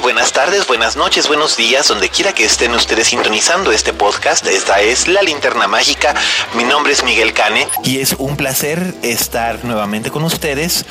[0.00, 4.46] Buenas tardes, buenas noches, buenos días, donde quiera que estén ustedes sintonizando este podcast.
[4.46, 6.14] Esta es La Linterna Mágica.
[6.54, 10.86] Mi nombre es Miguel Cane y es un placer estar nuevamente con ustedes.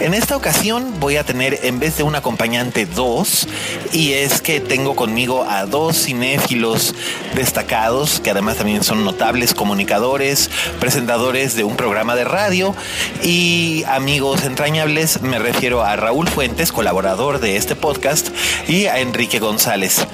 [0.00, 3.46] En esta ocasión voy a tener, en vez de un acompañante, dos.
[3.92, 6.94] Y es que tengo conmigo a dos cinéfilos
[7.34, 12.74] destacados, que además también son notables comunicadores, presentadores de un programa de radio
[13.22, 15.20] y amigos entrañables.
[15.20, 18.28] Me refiero a Raúl Fuentes, colaborador de este podcast,
[18.68, 20.06] y a Enrique González.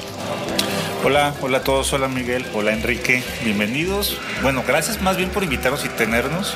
[1.05, 4.19] Hola, hola a todos, hola Miguel, hola Enrique, bienvenidos.
[4.43, 6.55] Bueno, gracias más bien por invitarnos y tenernos.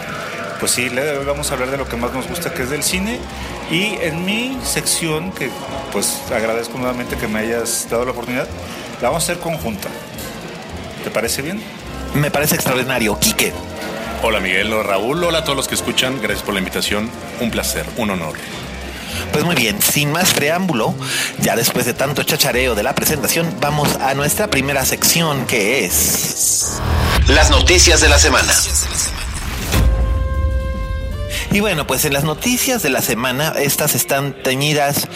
[0.61, 2.83] Pues sí, le vamos a hablar de lo que más nos gusta, que es del
[2.83, 3.19] cine.
[3.71, 5.51] Y en mi sección, que
[5.93, 8.47] pues agradezco nuevamente que me hayas dado la oportunidad,
[9.03, 9.89] la vamos a hacer conjunta.
[11.05, 11.63] ¿Te parece bien?
[12.15, 13.19] Me parece extraordinario.
[13.19, 13.53] Quique,
[14.23, 17.11] Hola Miguel, hola Raúl, hola a todos los que escuchan, gracias por la invitación,
[17.41, 18.35] un placer, un honor.
[19.33, 20.95] Pues muy bien, sin más preámbulo,
[21.41, 26.81] ya después de tanto chachareo de la presentación, vamos a nuestra primera sección que es...
[27.29, 28.53] Las noticias de la semana.
[31.57, 35.09] Y bueno, pues en las noticias de la semana, estas están teñidas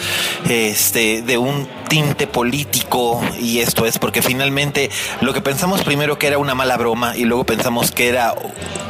[0.49, 4.89] este, de un tinte político y esto es porque finalmente
[5.19, 8.33] lo que pensamos primero que era una mala broma y luego pensamos que era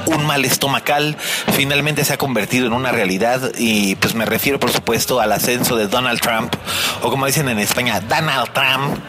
[0.07, 1.17] un mal estomacal,
[1.53, 5.75] finalmente se ha convertido en una realidad y pues me refiero por supuesto al ascenso
[5.75, 6.53] de Donald Trump
[7.01, 8.99] o como dicen en España, Donald Trump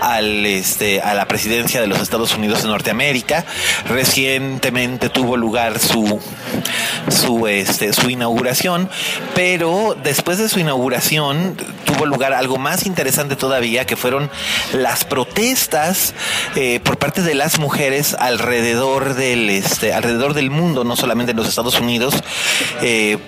[0.00, 3.44] al, este, a la presidencia de los Estados Unidos de Norteamérica.
[3.88, 6.20] Recientemente tuvo lugar su,
[7.08, 8.88] su, este, su inauguración,
[9.34, 14.30] pero después de su inauguración tuvo lugar algo más interesante todavía, que fueron
[14.72, 16.14] las protestas
[16.56, 21.36] eh, por parte de las mujeres alrededor del, este, alrededor del mundo, no solamente en
[21.36, 22.14] los Estados Unidos,
[22.82, 23.18] eh,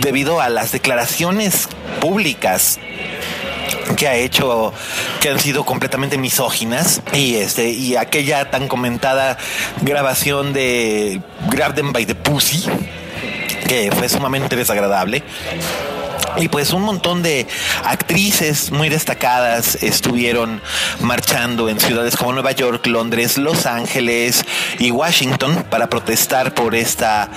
[0.00, 1.68] debido a las declaraciones
[2.00, 2.78] públicas
[3.96, 4.72] que ha hecho
[5.20, 9.36] que han sido completamente misóginas y este y aquella tan comentada
[9.82, 11.20] grabación de
[11.50, 12.64] Grab Them by the Pussy
[13.68, 15.22] que fue sumamente desagradable
[16.36, 17.46] y pues un montón de
[17.84, 20.60] actrices muy destacadas estuvieron
[21.00, 24.44] marchando en ciudades como Nueva York, Londres, Los Ángeles
[24.78, 27.30] y Washington para protestar por esta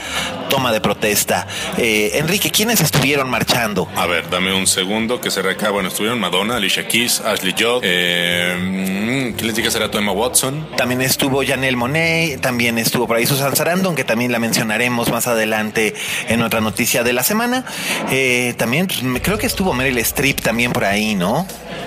[0.50, 1.47] toma de protesta.
[1.78, 3.88] Eh, Enrique, ¿quiénes estuvieron marchando?
[3.96, 5.74] A ver, dame un segundo que se reacaba.
[5.74, 10.12] Bueno, estuvieron Madonna, Alicia Keys, Ashley Judd, eh, mm, ¿quién les dije será tu Emma
[10.12, 10.68] Watson?
[10.78, 15.28] También estuvo Janelle Monet, también estuvo por ahí Susan Sarandon, que también la mencionaremos más
[15.28, 15.94] adelante
[16.30, 17.66] en otra noticia de la semana.
[18.12, 18.87] Eh, también
[19.22, 21.46] creo que estuvo Meryl Streep también por ahí, ¿no?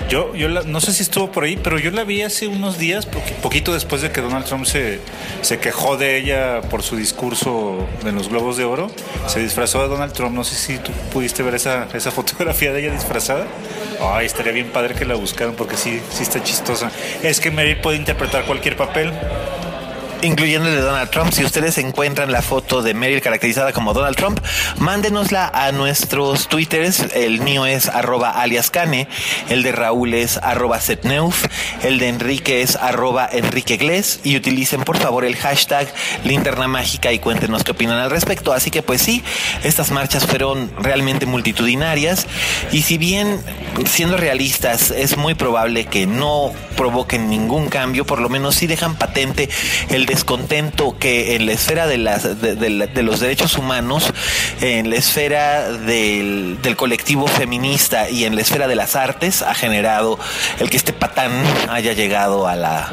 [0.09, 2.77] Yo, yo la- no sé si estuvo por ahí, pero yo la vi hace unos
[2.77, 4.99] días, poqui- poquito después de que Donald Trump se,
[5.41, 8.91] se quejó de ella por su discurso en los Globos de Oro.
[9.27, 10.35] Se disfrazó de Donald Trump.
[10.35, 13.45] No sé si tú pudiste ver esa, esa fotografía de ella disfrazada.
[14.01, 16.91] Ay, estaría bien padre que la buscaran porque sí, sí está chistosa.
[17.23, 19.13] Es que Meryl puede interpretar cualquier papel.
[20.21, 21.31] Incluyendo el de Donald Trump.
[21.31, 24.39] Si ustedes encuentran la foto de Meryl caracterizada como Donald Trump,
[24.77, 27.13] mándenosla a nuestros twitters.
[27.13, 29.07] El mío es arroba aliascane,
[29.49, 31.45] el de Raúl es arroba setneuf,
[31.83, 35.91] el de Enrique es arroba enriquegles y utilicen por favor el hashtag
[36.23, 38.53] linterna mágica y cuéntenos qué opinan al respecto.
[38.53, 39.23] Así que pues sí,
[39.63, 42.27] estas marchas fueron realmente multitudinarias
[42.71, 43.39] y si bien
[43.85, 48.95] siendo realistas es muy probable que no provoquen ningún cambio, por lo menos sí dejan
[48.95, 49.49] patente
[49.89, 54.11] el descontento que en la esfera de, las, de, los derechos humanos,
[54.59, 60.19] en la esfera del, colectivo feminista y en la esfera de las artes ha generado
[60.59, 61.31] el que este patán
[61.69, 62.91] haya llegado a la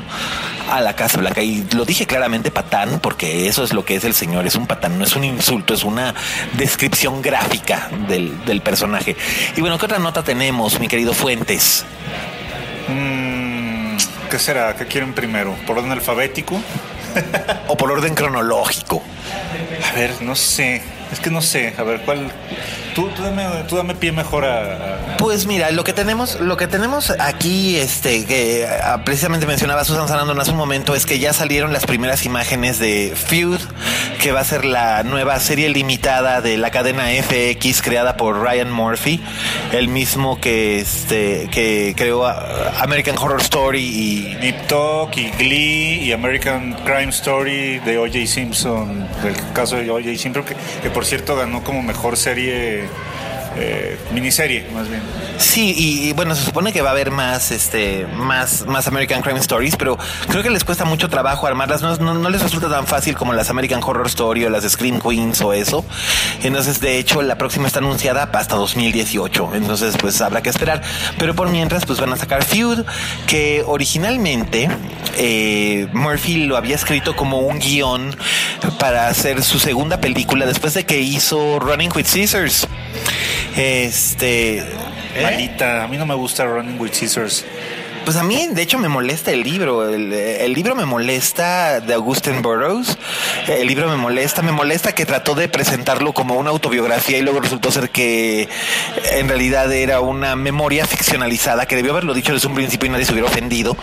[0.70, 1.42] a la Casa Blanca.
[1.42, 4.68] Y lo dije claramente patán, porque eso es lo que es el señor, es un
[4.68, 6.14] patán, no es un insulto, es una
[6.52, 9.16] descripción gráfica del, del personaje.
[9.56, 11.84] Y bueno, ¿qué otra nota tenemos, mi querido Fuentes?
[12.86, 13.96] Mm,
[14.30, 14.76] ¿Qué será?
[14.76, 15.56] ¿Qué quieren primero?
[15.66, 16.60] ¿Por orden alfabético?
[17.68, 19.02] O por orden cronológico.
[19.90, 20.82] A ver, no sé.
[21.12, 21.74] Es que no sé.
[21.78, 22.30] A ver, ¿cuál?
[22.94, 26.66] Tú, tú, dame, tú dame pie mejor a, Pues mira, lo que tenemos, lo que
[26.66, 31.32] tenemos aquí, este, que ah, precisamente mencionaba Susan Sarandon hace un momento, es que ya
[31.32, 33.60] salieron las primeras imágenes de Feud,
[34.20, 38.72] que va a ser la nueva serie limitada de la cadena FX creada por Ryan
[38.72, 39.20] Murphy,
[39.72, 46.12] el mismo que este, que creó American Horror Story y Nip Talk y Glee y
[46.12, 48.26] American Crime Story de O.J.
[48.26, 50.16] Simpson, del caso de O.J.
[50.16, 52.88] Simpson, que, que por cierto ganó como mejor serie
[53.56, 55.02] eh, miniserie, más bien.
[55.38, 59.38] Sí, y, bueno, se supone que va a haber más, este, más, más American Crime
[59.38, 59.98] Stories, pero
[60.28, 61.80] creo que les cuesta mucho trabajo armarlas.
[62.00, 65.52] No les resulta tan fácil como las American Horror Story o las Scream Queens o
[65.52, 65.84] eso.
[66.42, 69.50] Entonces, de hecho, la próxima está anunciada hasta 2018.
[69.54, 70.82] Entonces, pues habrá que esperar.
[71.18, 72.84] Pero por mientras, pues van a sacar Feud,
[73.26, 74.68] que originalmente
[75.16, 78.16] eh, Murphy lo había escrito como un guion
[78.78, 82.66] para hacer su segunda película después de que hizo Running with Scissors.
[83.56, 84.64] Este.
[85.22, 87.44] Malita, a mí no me gusta Running with Scissors.
[88.04, 89.88] Pues a mí, de hecho, me molesta el libro.
[89.88, 92.96] El, libro me molesta de Augustin Burroughs.
[93.46, 94.42] El libro me molesta.
[94.42, 98.48] Me molesta que trató de presentarlo como una autobiografía y luego resultó ser que
[99.12, 103.04] en realidad era una memoria ficcionalizada que debió haberlo dicho desde un principio y nadie
[103.04, 103.76] se hubiera ofendido.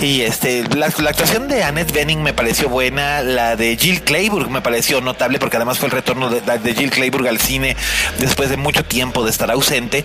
[0.00, 3.22] Y este, la, actuación de Annette Bening me pareció buena.
[3.22, 6.90] La de Jill Clayburgh me pareció notable porque además fue el retorno de, de Jill
[6.90, 7.76] Clayburgh al cine
[8.18, 10.04] después de mucho tiempo de estar ausente.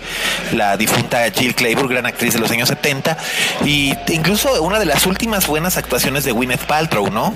[0.52, 3.16] La difunta Jill Clayburgh, gran actriz de los años 70.
[3.64, 7.34] Y incluso una de las últimas buenas actuaciones de Gwyneth Paltrow, ¿no?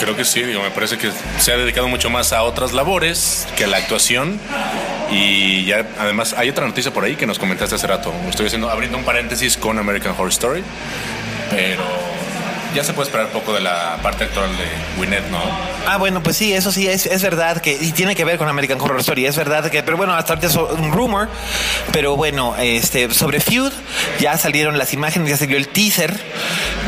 [0.00, 3.46] Creo que sí, digo, me parece que se ha dedicado mucho más a otras labores
[3.56, 4.38] que a la actuación.
[5.10, 8.12] Y ya, además, hay otra noticia por ahí que nos comentaste hace rato.
[8.28, 10.62] Estoy haciendo, abriendo un paréntesis con American Horror Story,
[11.50, 11.82] pero
[12.74, 15.40] ya se puede esperar poco de la parte actual de Winnet, ¿no?
[15.86, 18.48] Ah, bueno, pues sí, eso sí, es, es, verdad que, y tiene que ver con
[18.48, 21.28] American Horror Story, es verdad que, pero bueno, hasta ahorita es un rumor,
[21.92, 23.72] pero bueno, este, sobre Feud,
[24.20, 26.18] ya salieron las imágenes, ya salió el teaser,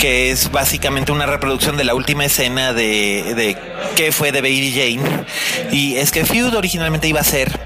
[0.01, 3.57] que es básicamente una reproducción de la última escena de, de
[3.97, 5.25] qué fue de Baby Jane,
[5.71, 7.59] y es que Feud originalmente iba a ser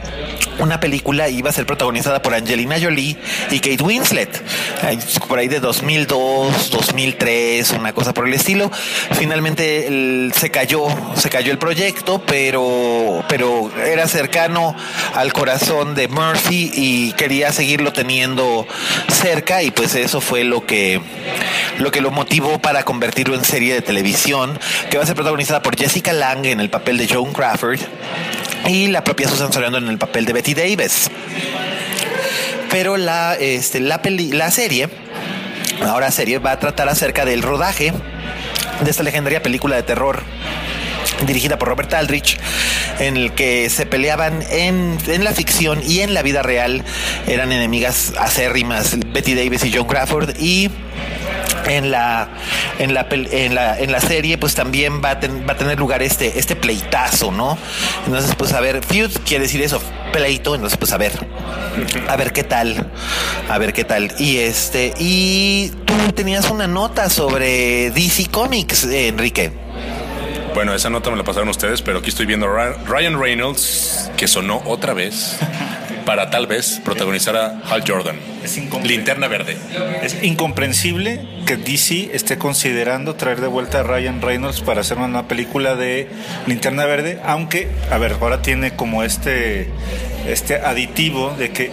[0.62, 3.17] una película iba a ser protagonizada por Angelina Jolie
[3.50, 4.43] y Kate Winslet,
[5.26, 8.70] por ahí de 2002, 2003, una cosa por el estilo.
[9.12, 10.87] Finalmente el, se cayó,
[11.17, 14.76] se cayó el proyecto, pero, pero era cercano
[15.14, 18.67] al corazón de Murphy y quería seguirlo teniendo
[19.12, 21.00] cerca y pues eso fue lo que,
[21.79, 24.59] lo que lo motivó para convertirlo en serie de televisión
[24.91, 27.81] que va a ser protagonizada por Jessica Lange en el papel de Joan Crawford
[28.67, 31.11] y la propia Susan Sarandon en el papel de Betty Davis.
[32.70, 34.88] Pero la, este, la, peli, la serie,
[35.87, 37.93] ahora serie, va a tratar acerca del rodaje
[38.82, 40.23] de esta legendaria película de terror
[41.26, 42.38] dirigida por Robert Aldrich,
[42.99, 46.82] en el que se peleaban en, en, la ficción y en la vida real.
[47.26, 50.70] Eran enemigas acérrimas Betty Davis y John Crawford y
[51.67, 52.29] en la
[52.79, 56.03] en la en la en la serie pues también va a, va a tener lugar
[56.03, 57.59] este este pleitazo no
[58.06, 59.81] entonces pues a ver feud quiere decir eso
[60.12, 61.12] pleito entonces pues a ver
[62.09, 62.90] a ver qué tal
[63.49, 64.12] a ver qué tal.
[64.19, 69.52] Y este y tú tenías una nota sobre DC Comics eh, Enrique
[70.54, 74.28] bueno, esa nota me la pasaron ustedes, pero aquí estoy viendo a Ryan Reynolds, que
[74.28, 75.38] sonó otra vez
[76.04, 78.16] para tal vez protagonizar a Hal Jordan.
[78.42, 79.56] Es Linterna Verde.
[80.02, 85.26] Es incomprensible que DC esté considerando traer de vuelta a Ryan Reynolds para hacer una
[85.28, 86.09] película de
[86.47, 89.71] Linterna Verde, aunque, a ver, ahora tiene como este,
[90.26, 91.71] este aditivo de que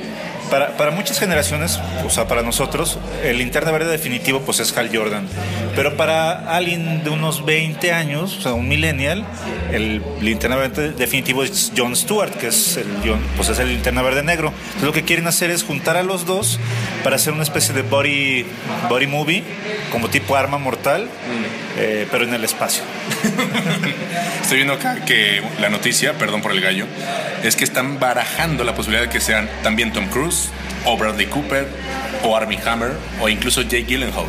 [0.50, 4.90] para, para, muchas generaciones, o sea, para nosotros, el linterna verde definitivo pues es Hal
[4.94, 5.28] Jordan.
[5.76, 9.26] Pero para alguien de unos 20 años, o sea, un millennial,
[9.72, 12.88] el linterna verde definitivo es John Stewart, que es el,
[13.36, 14.50] pues es el linterna verde negro.
[14.50, 16.60] Entonces lo que quieren hacer es juntar a los dos
[17.04, 18.46] para hacer una especie de body,
[18.90, 19.44] body movie,
[19.92, 21.08] como tipo arma mortal,
[21.78, 22.84] eh, pero en el espacio.
[24.42, 26.86] Estoy viendo acá que la noticia, perdón por el gallo,
[27.44, 30.39] es que están barajando la posibilidad de que sean también Tom Cruise
[30.86, 31.68] o Bradley Cooper
[32.24, 32.92] o Armie Hammer
[33.22, 34.26] o incluso Jake Gyllenhaal.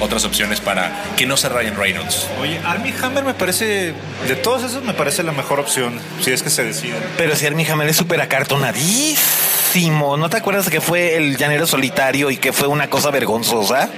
[0.00, 2.26] Otras opciones para que no sea Ryan Reynolds.
[2.40, 3.92] Oye, Armie Hammer me parece,
[4.26, 6.96] de todos esos me parece la mejor opción, si es que se decide.
[7.18, 12.30] Pero si Armie Hammer es súper acartonadísimo, ¿no te acuerdas que fue el llanero solitario
[12.30, 13.90] y que fue una cosa vergonzosa?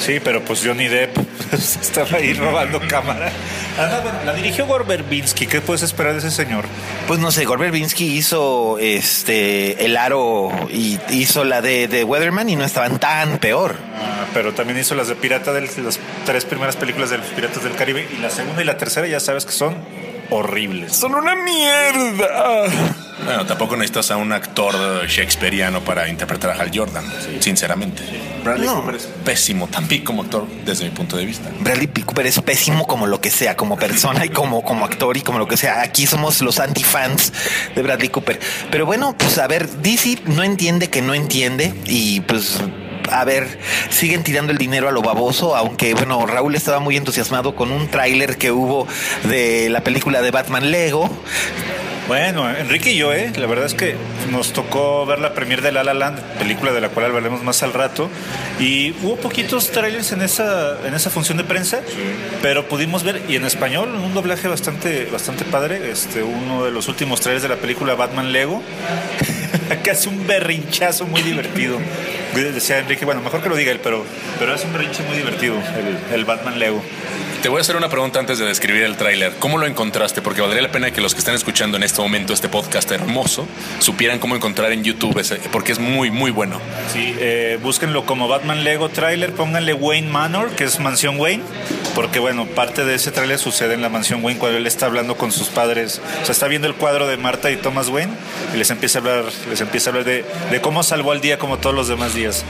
[0.00, 1.16] Sí, pero pues Johnny Depp
[1.52, 3.30] estaba ahí robando cámara.
[3.78, 5.46] Ah, bueno, la dirigió Gore Verbinski.
[5.46, 6.64] ¿Qué puedes esperar de ese señor?
[7.06, 12.48] Pues no sé, Gore Verbinski hizo este El Aro y hizo la de, de Weatherman
[12.48, 13.76] y no estaban tan peor.
[13.96, 17.62] Ah, pero también hizo las de Pirata del, las tres primeras películas de los Piratas
[17.62, 19.76] del Caribe y la segunda y la tercera ya sabes que son
[20.30, 20.94] horribles.
[20.94, 22.64] Son una mierda.
[23.24, 27.04] Bueno, tampoco necesitas a un actor shakespeariano para interpretar a Hal Jordan,
[27.40, 28.02] sinceramente.
[28.44, 28.76] Bradley No.
[28.76, 31.50] Cooper es pésimo también como actor desde mi punto de vista.
[31.60, 35.22] Bradley Cooper es pésimo como lo que sea, como persona y como, como actor y
[35.22, 35.82] como lo que sea.
[35.82, 37.32] Aquí somos los antifans
[37.74, 38.38] de Bradley Cooper.
[38.70, 42.60] Pero bueno, pues a ver, DC no entiende que no entiende y pues
[43.10, 43.58] a ver,
[43.90, 47.88] siguen tirando el dinero a lo baboso, aunque bueno, Raúl estaba muy entusiasmado con un
[47.88, 48.86] tráiler que hubo
[49.24, 51.10] de la película de Batman Lego.
[52.08, 53.30] Bueno, Enrique y yo, ¿eh?
[53.36, 53.94] la verdad es que
[54.30, 57.62] nos tocó ver la premier de La La Land, película de la cual hablaremos más
[57.62, 58.08] al rato,
[58.58, 61.80] y hubo poquitos trailers en esa, en esa función de prensa,
[62.40, 66.88] pero pudimos ver, y en español, un doblaje bastante, bastante padre, este, uno de los
[66.88, 68.62] últimos trailers de la película Batman Lego,
[69.82, 71.78] que hace un berrinchazo muy divertido.
[72.34, 74.04] Decía Enrique, bueno, mejor que lo diga él, pero,
[74.38, 76.82] pero es un berrinche muy divertido, el, el Batman Lego.
[77.42, 79.32] Te voy a hacer una pregunta antes de describir el tráiler.
[79.38, 80.22] ¿Cómo lo encontraste?
[80.22, 83.46] Porque valdría la pena que los que están escuchando en este momento este podcast hermoso
[83.78, 86.60] supieran cómo encontrar en YouTube ese, porque es muy, muy bueno.
[86.92, 91.44] Sí, eh, búsquenlo como Batman Lego trailer, pónganle Wayne Manor, que es Mansión Wayne,
[91.94, 95.16] porque bueno, parte de ese trailer sucede en la Mansión Wayne cuando él está hablando
[95.16, 98.14] con sus padres, o sea, está viendo el cuadro de Marta y Thomas Wayne
[98.52, 101.38] y les empieza a hablar, les empieza a hablar de, de cómo salvó al día
[101.38, 102.44] como todos los demás días.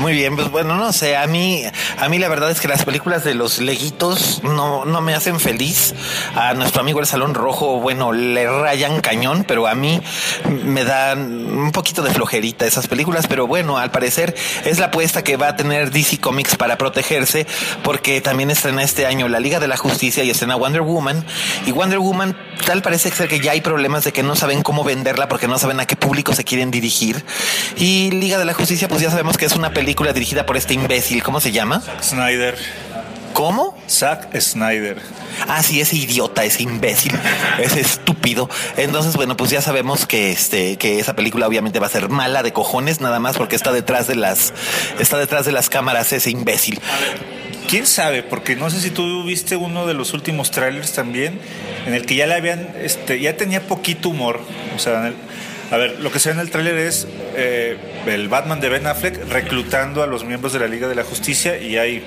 [0.00, 1.62] Muy bien, pues bueno, no sé, a mí,
[1.98, 5.38] a mí la verdad es que las películas de los leguitos no, no me hacen
[5.38, 5.94] feliz.
[6.34, 10.00] A nuestro amigo el Salón Rojo, bueno, le rayan cañón, pero a mí
[10.64, 11.20] me dan
[11.54, 15.48] un poquito de flojerita esas películas, pero bueno, al parecer es la apuesta que va
[15.48, 17.46] a tener DC Comics para protegerse,
[17.84, 21.26] porque también estrena este año la Liga de la Justicia y estrena Wonder Woman,
[21.66, 24.82] y Wonder Woman tal parece ser que ya hay problemas de que no saben cómo
[24.82, 27.22] venderla porque no saben a qué público se quieren dirigir.
[27.76, 30.74] Y Liga de la Justicia, pues ya sabemos que es una película dirigida por este
[30.74, 31.82] imbécil, ¿cómo se llama?
[32.02, 32.56] Snyder,
[33.32, 33.78] ¿Cómo?
[33.88, 34.98] Zack Snyder.
[35.48, 37.12] Ah, sí, ese idiota, ese imbécil,
[37.62, 38.50] ese estúpido.
[38.76, 42.42] Entonces, bueno, pues ya sabemos que este, que esa película obviamente va a ser mala
[42.42, 44.52] de cojones, nada más porque está detrás de las,
[44.98, 46.80] está detrás de las cámaras ese imbécil.
[47.68, 48.24] ¿Quién sabe?
[48.24, 51.38] Porque no sé si tú viste uno de los últimos trailers también,
[51.86, 54.40] en el que ya le habían, este, ya tenía poquito humor.
[54.74, 55.14] O sea, en el-
[55.70, 58.86] a ver, lo que se ve en el tráiler es eh, el Batman de Ben
[58.86, 62.02] Affleck reclutando a los miembros de la Liga de la Justicia y hay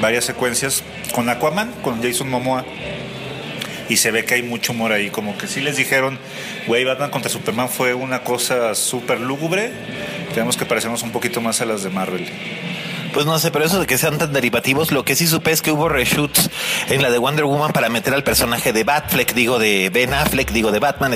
[0.00, 2.64] varias secuencias con Aquaman, con Jason Momoa.
[3.88, 6.20] Y se ve que hay mucho humor ahí, como que sí les dijeron,
[6.68, 9.72] güey, Batman contra Superman fue una cosa súper lúgubre,
[10.32, 12.28] tenemos que parecernos un poquito más a las de Marvel.
[13.12, 15.62] Pues no sé, pero eso de que sean tan derivativos, lo que sí supe es
[15.62, 16.50] que hubo reshoots
[16.88, 20.52] en la de Wonder Woman para meter al personaje de Batfleck, digo de Ben Affleck,
[20.52, 21.14] digo de Batman.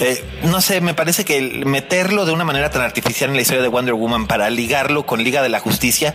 [0.00, 3.62] Eh, no sé, me parece que meterlo de una manera tan artificial en la historia
[3.62, 6.14] de Wonder Woman para ligarlo con Liga de la Justicia,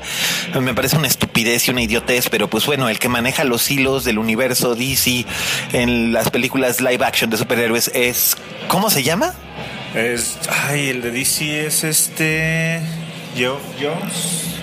[0.60, 4.04] me parece una estupidez y una idiotez, pero pues bueno, el que maneja los hilos
[4.04, 5.26] del universo DC
[5.74, 9.34] en las películas live action de superhéroes es, ¿cómo se llama?
[9.94, 12.82] Es, ay, el de DC es este.
[13.38, 14.56] Jones.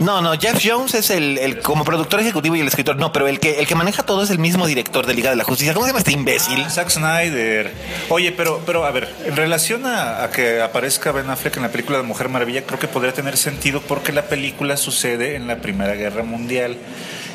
[0.00, 2.96] No, no, Jeff Jones es el, el como productor ejecutivo y el escritor.
[2.96, 5.36] No, pero el que el que maneja todo es el mismo director de Liga de
[5.36, 5.74] la Justicia.
[5.74, 6.64] ¿Cómo se llama este imbécil?
[6.70, 7.72] Zack Snyder.
[8.08, 11.68] Oye, pero, pero a ver, en relación a, a que aparezca Ben Affleck en la
[11.68, 15.56] película de Mujer Maravilla, creo que podría tener sentido porque la película sucede en la
[15.56, 16.78] Primera Guerra Mundial.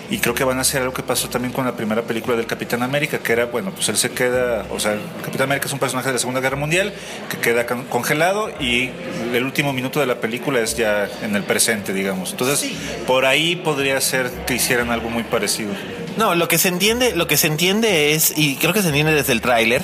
[0.10, 2.46] Y creo que van a hacer algo que pasó también con la primera película del
[2.46, 5.74] Capitán América, que era, bueno, pues él se queda, o sea, el Capitán América es
[5.74, 6.94] un personaje de la Segunda Guerra Mundial
[7.30, 8.92] que queda con- congelado y
[9.34, 12.32] el último minuto de la película es ya en el presente, digamos.
[12.32, 12.72] Entonces,
[13.08, 15.74] por ahí podría ser que hicieran algo muy parecido.
[16.18, 19.12] No, lo que se entiende, lo que se entiende es, y creo que se entiende
[19.14, 19.84] desde el tráiler,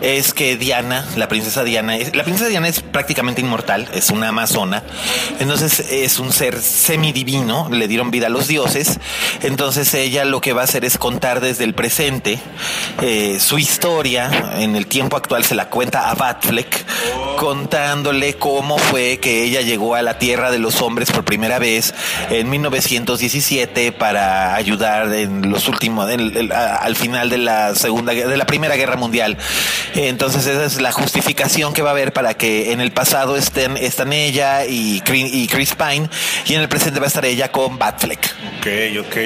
[0.00, 4.28] es que Diana, la princesa Diana, es- la princesa Diana es prácticamente inmortal, es una
[4.28, 4.82] amazona,
[5.38, 8.98] entonces es un ser semidivino, le dieron vida a los dioses,
[9.42, 12.40] entonces ella lo que va a hacer es contar desde el presente
[13.02, 16.84] eh, su historia, en el tiempo actual se la cuenta a Batfleck,
[17.36, 21.94] contándole cómo fue que ella llegó a la tierra de los hombres por primera vez
[22.30, 28.36] en 1917 para ayudar en los últimos, en el- al final de la segunda, de
[28.36, 29.36] la primera guerra mundial.
[29.94, 33.76] Entonces esa es la justificación que va a haber para que en el pasado estén,
[33.76, 36.08] están ella y, y Chris Pine
[36.46, 38.34] y en el presente va a estar ella con Batfleck.
[38.58, 39.16] Ok, ok.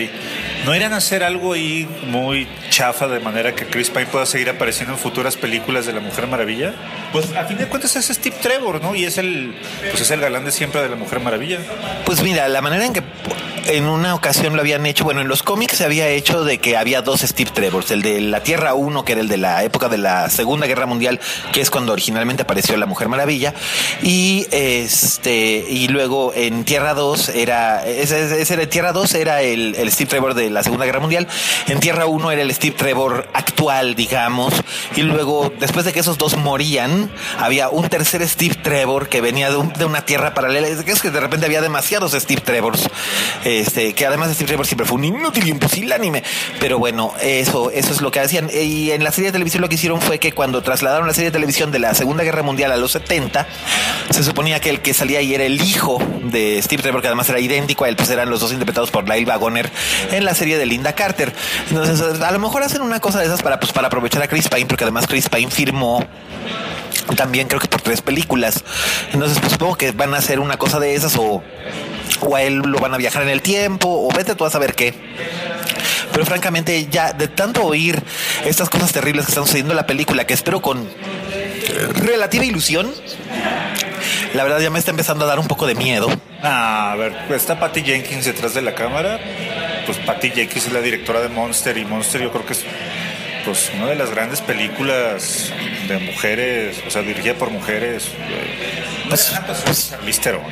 [0.65, 4.49] ¿No irán a hacer algo ahí muy chafa de manera que Chris Pine pueda seguir
[4.51, 6.73] apareciendo en futuras películas de la Mujer Maravilla?
[7.13, 8.95] Pues a fin de cuentas es Steve Trevor, ¿no?
[8.95, 9.57] Y es el,
[9.91, 11.59] pues es el galán de siempre de la Mujer Maravilla.
[12.05, 13.03] Pues mira, la manera en que
[13.67, 16.77] en una ocasión lo habían hecho, bueno, en los cómics se había hecho de que
[16.77, 19.89] había dos Steve Trevors, el de la Tierra 1, que era el de la época
[19.89, 21.21] de la Segunda Guerra Mundial,
[21.53, 23.55] que es cuando originalmente apareció la Mujer Maravilla,
[24.03, 30.09] y este y luego en Tierra 2 era ese, ese Tierra 2 era el, Steve
[30.09, 31.29] Trevor de la Segunda Guerra Mundial,
[31.69, 34.55] en Tierra 1 era el Steve Trevor actual, digamos,
[34.97, 39.51] y luego después de que esos dos morían, había un tercer Steve Trevor que venía
[39.51, 42.89] de, de una tierra paralela, es que de repente había demasiados Steve Trevors.
[43.45, 46.22] Este, que además Steve Trevor siempre fue un inútil y un pusilánime.
[46.61, 48.51] Pero bueno, eso, eso es lo que hacían.
[48.53, 51.31] Y en la serie de televisión lo que hicieron fue que cuando trasladaron la serie
[51.31, 53.47] de televisión de la Segunda Guerra Mundial a los 70,
[54.11, 57.29] se suponía que el que salía ahí era el hijo de Steve Trevor, que además
[57.29, 59.71] era idéntico a él, pues eran los dos interpretados por Lyle Wagoner
[60.11, 61.33] en la serie de Linda Carter.
[61.69, 64.49] Entonces, a lo mejor hacen una cosa de esas para, pues, para aprovechar a Chris
[64.49, 66.07] Pine, porque además Chris Pine firmó
[67.17, 68.65] también creo que por tres películas.
[69.13, 71.43] Entonces, pues supongo que van a hacer una cosa de esas o,
[72.21, 74.75] o a él lo van a viajar en el tiempo o vete tú a saber
[74.75, 74.95] qué.
[76.13, 78.03] Pero francamente, ya de tanto oír
[78.45, 82.93] estas cosas terribles que están sucediendo en la película, que espero con eh, relativa ilusión,
[84.35, 86.09] la verdad ya me está empezando a dar un poco de miedo.
[86.43, 89.21] Ah, a ver, está Patty Jenkins detrás de la cámara.
[89.87, 92.65] Pues Patty Jenkins es la directora de Monster y Monster yo creo que es
[93.45, 95.53] pues una de las grandes películas
[95.89, 98.07] de mujeres, o sea, dirigida por mujeres.
[98.09, 99.33] eh, Pues,
[99.65, 99.95] pues,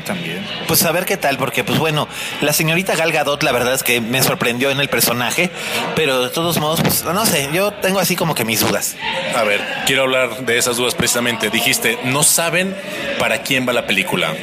[0.04, 0.46] también.
[0.66, 2.08] pues a ver qué tal, porque pues bueno,
[2.42, 5.50] la señorita Gal Gadot la verdad es que me sorprendió en el personaje,
[5.96, 8.96] pero de todos modos, pues no sé, yo tengo así como que mis dudas.
[9.34, 11.48] A ver, quiero hablar de esas dudas precisamente.
[11.50, 12.76] Dijiste, no saben
[13.18, 14.34] para quién va la película.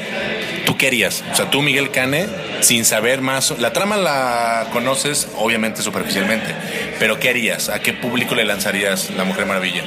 [0.78, 1.24] ¿Tú qué harías?
[1.32, 2.28] O sea, tú, Miguel Cane,
[2.60, 3.50] sin saber más.
[3.58, 6.54] La trama la conoces, obviamente, superficialmente.
[7.00, 7.70] Pero ¿qué harías?
[7.70, 9.82] ¿A qué público le lanzarías La Mujer Maravilla?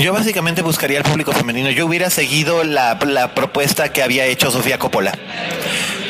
[0.00, 1.70] Yo básicamente buscaría al público femenino.
[1.70, 5.16] Yo hubiera seguido la, la propuesta que había hecho Sofía Coppola.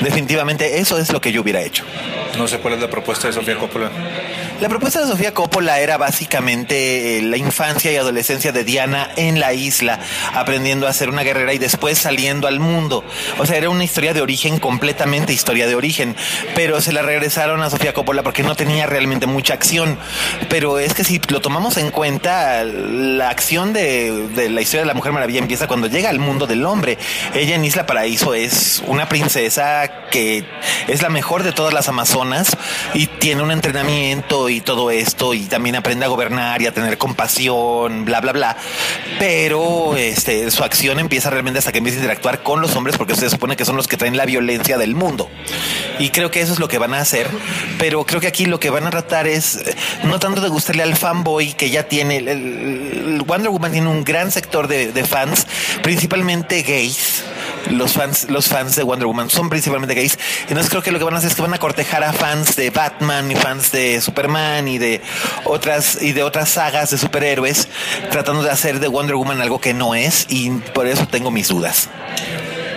[0.01, 1.85] Definitivamente eso es lo que yo hubiera hecho.
[2.39, 3.91] No sé cuál es la propuesta de Sofía Coppola.
[4.61, 9.39] La propuesta de Sofía Coppola era básicamente eh, la infancia y adolescencia de Diana en
[9.39, 10.01] la isla,
[10.35, 13.05] aprendiendo a ser una guerrera y después saliendo al mundo.
[13.39, 16.17] O sea, era una historia de origen, completamente historia de origen,
[16.57, 19.97] pero se la regresaron a Sofía Coppola porque no tenía realmente mucha acción.
[20.49, 24.89] Pero es que si lo tomamos en cuenta, la acción de, de la historia de
[24.89, 26.99] la Mujer Maravilla empieza cuando llega al mundo del hombre.
[27.33, 30.45] Ella en Isla Paraíso es una princesa que
[30.89, 32.57] es la mejor de todas las amazonas
[32.93, 36.99] y tiene un entrenamiento y todo esto y también aprende a gobernar y a tener
[36.99, 38.57] compasión, bla, bla, bla.
[39.19, 43.15] Pero este, su acción empieza realmente hasta que empieza a interactuar con los hombres porque
[43.15, 45.29] se supone que son los que traen la violencia del mundo.
[45.99, 47.27] Y creo que eso es lo que van a hacer.
[47.79, 49.61] Pero creo que aquí lo que van a tratar es
[50.05, 52.19] no tanto de gustarle al fanboy que ya tiene.
[52.19, 55.47] el- el Wonder Woman tiene un gran sector de, de fans,
[55.83, 57.25] principalmente gays.
[57.71, 60.19] Los fans, los fans de Wonder Woman son principalmente gays.
[60.43, 62.57] Entonces creo que lo que van a hacer es que van a cortejar a fans
[62.57, 65.01] de Batman y fans de Superman y de
[65.45, 67.69] otras y de otras sagas de superhéroes,
[68.11, 71.49] tratando de hacer de Wonder Woman algo que no es, y por eso tengo mis
[71.49, 71.89] dudas.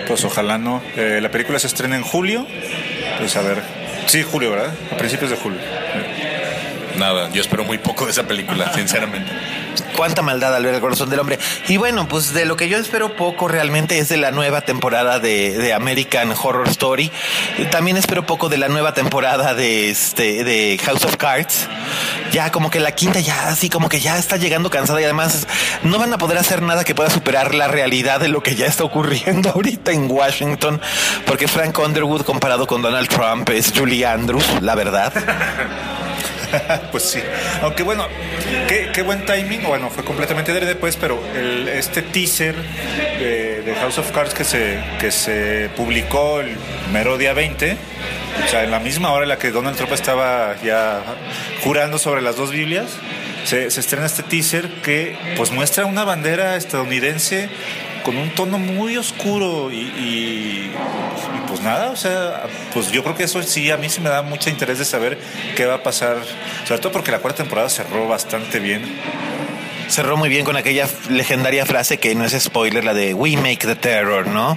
[0.06, 0.82] Pues ojalá no.
[0.96, 2.46] Eh, la película se estrena en julio.
[3.18, 3.62] Pues a ver.
[4.06, 4.74] Sí, julio, ¿verdad?
[4.92, 5.60] A principios de julio.
[6.96, 9.30] Nada, yo espero muy poco de esa película, sinceramente.
[9.96, 11.38] cuánta maldad al ver el corazón del hombre.
[11.68, 15.18] Y bueno, pues de lo que yo espero poco realmente es de la nueva temporada
[15.18, 17.10] de, de American Horror Story.
[17.70, 21.68] También espero poco de la nueva temporada de este de House of Cards.
[22.32, 25.46] Ya como que la quinta ya así como que ya está llegando cansada y además
[25.82, 28.66] no van a poder hacer nada que pueda superar la realidad de lo que ya
[28.66, 30.80] está ocurriendo ahorita en Washington,
[31.26, 35.12] porque Frank Underwood comparado con Donald Trump es Julie Andrews, la verdad.
[36.92, 37.20] pues sí.
[37.62, 38.06] Aunque bueno,
[38.68, 39.62] qué, buen timing.
[39.64, 42.54] Bueno, fue completamente de después, pero el- este teaser
[43.18, 46.56] de, de House of Cards que se, que se publicó el
[46.92, 47.76] mero día 20,
[48.44, 51.00] o sea, en la misma hora en la que Donald Trump estaba ya
[51.62, 52.86] jurando sobre las dos Biblias,
[53.44, 57.48] se, se estrena este teaser que pues muestra una bandera estadounidense
[58.04, 63.14] con un tono muy oscuro y, y- y, pues nada, o sea, pues yo creo
[63.14, 65.18] que eso sí a mí sí me da mucho interés de saber
[65.56, 66.16] qué va a pasar,
[66.66, 68.82] sobre todo porque la cuarta temporada cerró bastante bien.
[69.88, 73.58] cerró muy bien con aquella legendaria frase que no es spoiler, la de We make
[73.58, 74.56] the terror, ¿no?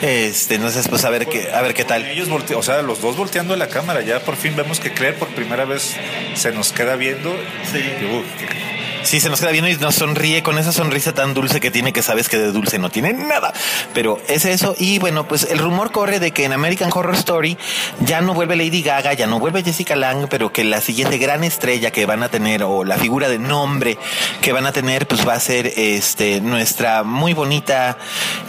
[0.00, 2.06] Este, entonces, pues a ver qué, a ver qué tal.
[2.06, 4.90] Ellos volte- o sea, los dos volteando a la cámara, ya por fin vemos que
[4.92, 5.94] Claire por primera vez
[6.34, 7.30] se nos queda viendo.
[7.74, 11.60] Y, qué- Sí, se nos queda bien y nos sonríe con esa sonrisa tan dulce
[11.60, 13.52] que tiene que sabes que de dulce no tiene nada.
[13.94, 14.74] Pero es eso.
[14.78, 17.58] Y bueno, pues el rumor corre de que en American Horror Story
[18.00, 21.44] ya no vuelve Lady Gaga, ya no vuelve Jessica Lang, pero que la siguiente gran
[21.44, 23.98] estrella que van a tener o la figura de nombre
[24.40, 27.98] que van a tener, pues va a ser este nuestra muy bonita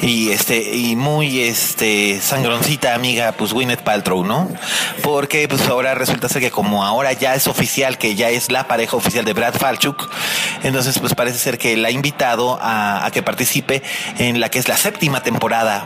[0.02, 4.50] y este y muy este sangroncita amiga, pues Gwyneth Paltrow, ¿no?
[5.02, 8.68] Porque pues ahora resulta ser que como ahora ya es oficial que ya es la
[8.68, 10.10] pareja oficial de Brad Falchuk,
[10.64, 13.84] entonces, pues parece ser que la ha invitado a, que participe
[14.18, 15.84] en la que es la séptima temporada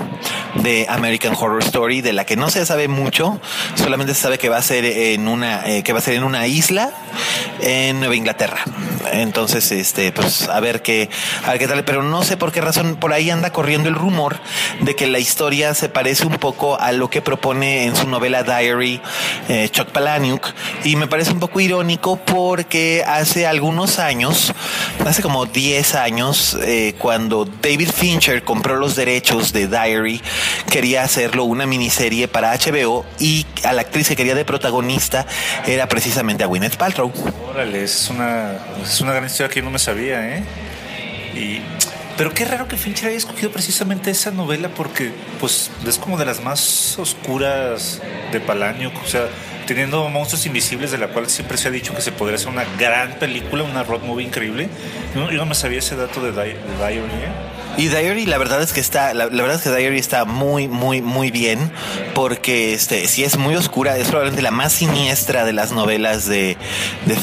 [0.56, 3.40] de American Horror Story, de la que no se sabe mucho,
[3.76, 6.24] solamente se sabe que va a ser en una, eh, que va a ser en
[6.24, 6.92] una isla
[7.62, 8.64] en Nueva Inglaterra.
[9.12, 11.10] Entonces, este, pues a ver qué,
[11.46, 13.96] a ver qué tal, pero no sé por qué razón por ahí anda corriendo el
[13.96, 14.38] rumor
[14.82, 18.44] de que la historia se parece un poco a lo que propone en su novela
[18.44, 19.02] Diary
[19.50, 24.47] eh, Chuck Palahniuk y me parece un poco irónico porque hace algunos años
[25.06, 30.22] hace como 10 años, eh, cuando David Fincher compró los derechos de Diary,
[30.70, 35.26] quería hacerlo una miniserie para HBO y a la actriz que quería de protagonista
[35.66, 37.12] era precisamente a Gwyneth Paltrow.
[37.74, 40.44] Es una, es una gran historia que yo no me sabía, ¿eh?
[42.18, 46.26] Pero qué raro que Fincher haya escogido precisamente esa novela porque pues es como de
[46.26, 49.28] las más oscuras de Palaño, o sea,
[49.68, 52.66] teniendo Monstruos Invisibles, de la cual siempre se ha dicho que se podría hacer una
[52.80, 54.70] gran película, una road movie increíble.
[55.14, 56.58] Yo, no me sabía ese dato de, Diary.
[57.78, 61.02] Y Diary, la verdad es que está, la, verdad es que Diary está muy, muy,
[61.02, 61.72] muy bien,
[62.16, 66.58] porque este, si es muy oscura, es probablemente la más siniestra de las novelas de,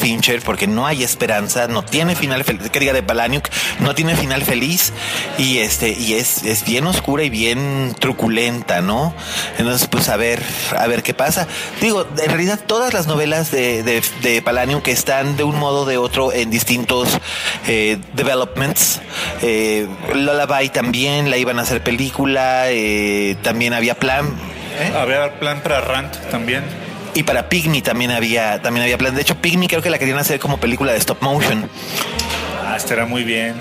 [0.01, 3.49] Fincher, porque no hay esperanza, no tiene final feliz, que diga de Palaniuk,
[3.81, 4.93] no tiene final feliz,
[5.39, 9.15] y este, y es, es bien oscura y bien truculenta, ¿no?
[9.59, 10.43] Entonces, pues a ver,
[10.77, 11.49] a ver qué pasa.
[11.81, 15.85] Digo, en realidad todas las novelas de, de, de Palaniuk están de un modo o
[15.85, 17.09] de otro en distintos
[17.67, 19.01] eh, developments.
[19.43, 19.89] Eh,
[20.47, 24.27] Lullaby también la iban a hacer película, eh, también había plan.
[24.79, 24.93] ¿eh?
[24.97, 26.65] Había plan para Rant también.
[27.15, 29.15] Y para Pygmy también había, también había plan.
[29.15, 31.69] De hecho, Pygmy creo que la querían hacer como película de stop motion.
[32.67, 33.55] Ah, estará muy bien.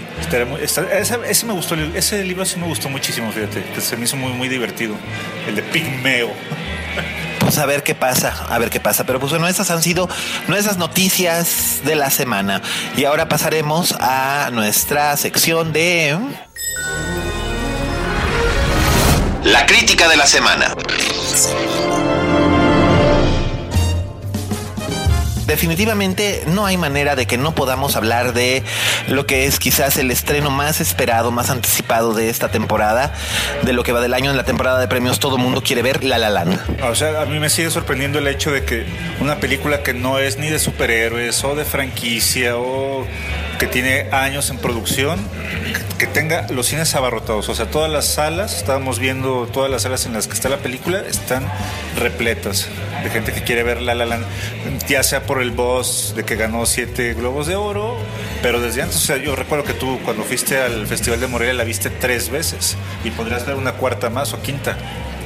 [0.61, 4.49] ese, me gustó, ese libro sí me gustó muchísimo, fíjate, se me hizo muy, muy
[4.49, 4.95] divertido.
[5.47, 6.31] El de Pigmeo.
[7.39, 9.03] Pues a ver qué pasa, a ver qué pasa.
[9.05, 10.07] Pero pues bueno, esas han sido
[10.47, 12.61] nuestras noticias de la semana.
[12.95, 16.17] Y ahora pasaremos a nuestra sección de...
[19.43, 20.73] La crítica de la semana.
[25.53, 28.63] definitivamente no hay manera de que no podamos hablar de
[29.07, 33.13] lo que es quizás el estreno más esperado, más anticipado de esta temporada,
[33.61, 36.03] de lo que va del año en la temporada de premios Todo Mundo Quiere Ver,
[36.03, 36.81] La La Land.
[36.83, 38.85] O sea, a mí me sigue sorprendiendo el hecho de que
[39.19, 43.05] una película que no es ni de superhéroes o de franquicia o
[43.63, 45.25] que tiene años en producción,
[45.97, 47.47] que tenga los cines abarrotados.
[47.47, 50.57] O sea, todas las salas, estábamos viendo todas las salas en las que está la
[50.57, 51.49] película, están
[51.97, 52.67] repletas
[53.05, 54.25] de gente que quiere ver La La Land,
[54.89, 57.95] ya sea por el boss de que ganó siete globos de oro,
[58.41, 61.53] pero desde antes, o sea, yo recuerdo que tú cuando fuiste al Festival de Morelia
[61.53, 64.75] la viste tres veces y podrías ver una cuarta más o quinta.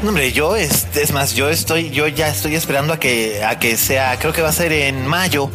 [0.04, 3.58] No, hombre, yo es, es más, yo estoy, yo ya estoy esperando a que, a
[3.58, 5.50] que sea, creo que va a ser en mayo,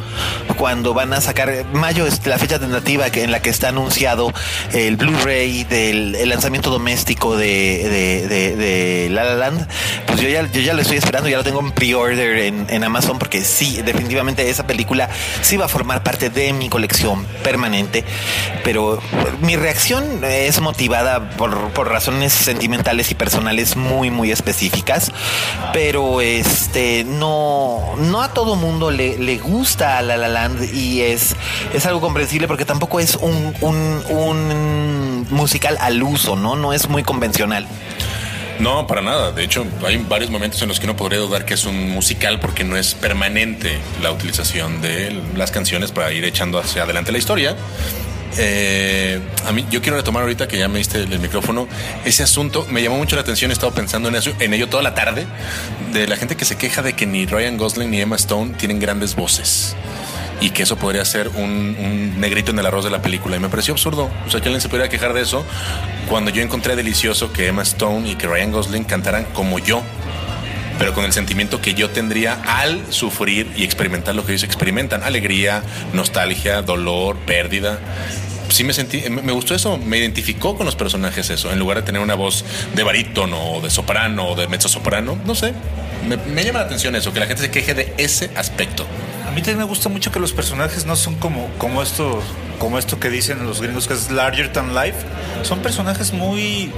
[0.56, 4.32] cuando van a sacar, mayo es la fecha tentativa en la que está anunciado
[4.72, 8.26] el Blu-ray del lanzamiento doméstico de,
[8.58, 9.68] de, La La Land.
[10.06, 12.82] Pues yo ya, yo ya lo estoy esperando, ya lo tengo en pre-order en, en
[12.82, 15.08] Amazon, porque sí, definitivamente esa película
[15.40, 18.04] sí va a formar parte de mi colección permanente.
[18.64, 19.00] Pero
[19.40, 25.12] mi reacción es motivada por, por razones sentimentales y personales muy, muy específicas,
[25.72, 31.36] pero este no, no a todo mundo le, le gusta La La Land y es,
[31.72, 36.56] es algo comprensible porque tampoco es un, un, un musical al uso, ¿no?
[36.56, 37.66] No es muy convencional.
[38.58, 39.32] No, para nada.
[39.32, 42.38] De hecho, hay varios momentos en los que no podría dudar que es un musical
[42.38, 47.18] porque no es permanente la utilización de las canciones para ir echando hacia adelante la
[47.18, 47.56] historia.
[48.38, 51.68] Eh, a mí, yo quiero retomar ahorita que ya me diste el, micrófono.
[52.04, 53.50] Ese asunto me llamó mucho la atención.
[53.50, 55.26] He estado pensando en eso, en ello toda la tarde.
[55.92, 58.80] De la gente que se queja de que ni Ryan Gosling ni Emma Stone tienen
[58.80, 59.76] grandes voces
[60.42, 63.36] y que eso podría ser un, negrito en el arroz de la película.
[63.36, 64.10] Y me pareció absurdo.
[64.26, 65.44] O sea, que alguien se pudiera quejar de eso
[66.08, 69.82] cuando yo encontré delicioso que Emma Stone y que Ryan Gosling cantaran como yo,
[70.78, 75.02] pero con el sentimiento que yo tendría al sufrir y experimentar lo que ellos experimentan.
[75.02, 77.78] Alegría, nostalgia, dolor, pérdida
[78.48, 81.84] sí me sentí, me gustó eso, me identificó con los personajes eso, en lugar de
[81.84, 85.54] tener una voz de barítono de soprano o de mezzo soprano, no sé,
[86.06, 88.84] me, llama la atención eso, que la gente se queje de ese aspecto.
[89.34, 92.22] mí también me gusta mucho que los personajes no son como, como esto,
[92.58, 94.98] como esto que dicen los gringos que es larger than life.
[95.42, 96.72] Son personajes muy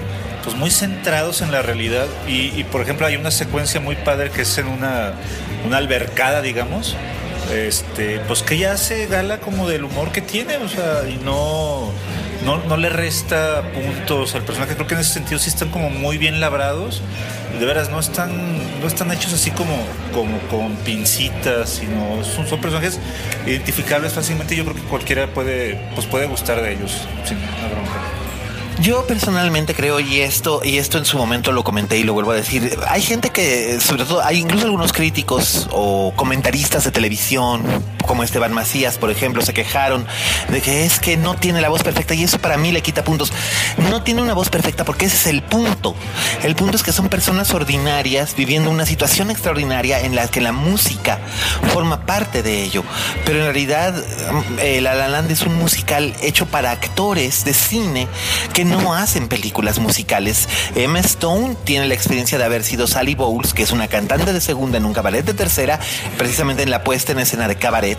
[0.45, 4.43] pues muy centrados en la realidad y, por ejemplo hay una secuencia muy padre que
[4.43, 5.15] es en una,
[5.67, 6.97] una albercada digamos
[7.53, 11.93] este pues que ella hace gala como del humor que tiene o sea y no
[12.45, 14.75] no, le resta puntos al personaje.
[14.75, 17.01] Creo que en ese sentido sí están como muy bien labrados.
[17.59, 19.77] De veras, no están, no están hechos así como,
[20.13, 22.99] como con pincitas, sino son, son personajes
[23.47, 24.57] identificables fácilmente.
[24.57, 27.39] Yo creo que cualquiera puede, pues puede gustar de ellos sin
[28.85, 32.33] yo personalmente creo, y esto, y esto en su momento lo comenté y lo vuelvo
[32.33, 37.63] a decir, hay gente que, sobre todo, hay incluso algunos críticos o comentaristas de televisión,
[38.07, 40.07] como Esteban Macías, por ejemplo, se quejaron
[40.49, 43.05] de que es que no tiene la voz perfecta y eso para mí le quita
[43.05, 43.33] puntos.
[43.91, 45.95] No tiene una voz perfecta porque ese es el punto.
[46.43, 50.53] El punto es que son personas ordinarias viviendo una situación extraordinaria en la que la
[50.53, 51.19] música
[51.73, 52.85] forma parte de ello.
[53.25, 53.95] Pero en realidad,
[54.61, 58.09] eh, La La Land es un musical hecho para actores de cine
[58.53, 60.49] que no hacen películas musicales.
[60.75, 64.41] Emma Stone tiene la experiencia de haber sido Sally Bowles, que es una cantante de
[64.41, 65.81] segunda en un cabaret de tercera,
[66.19, 67.94] precisamente en la puesta en escena de cabaret.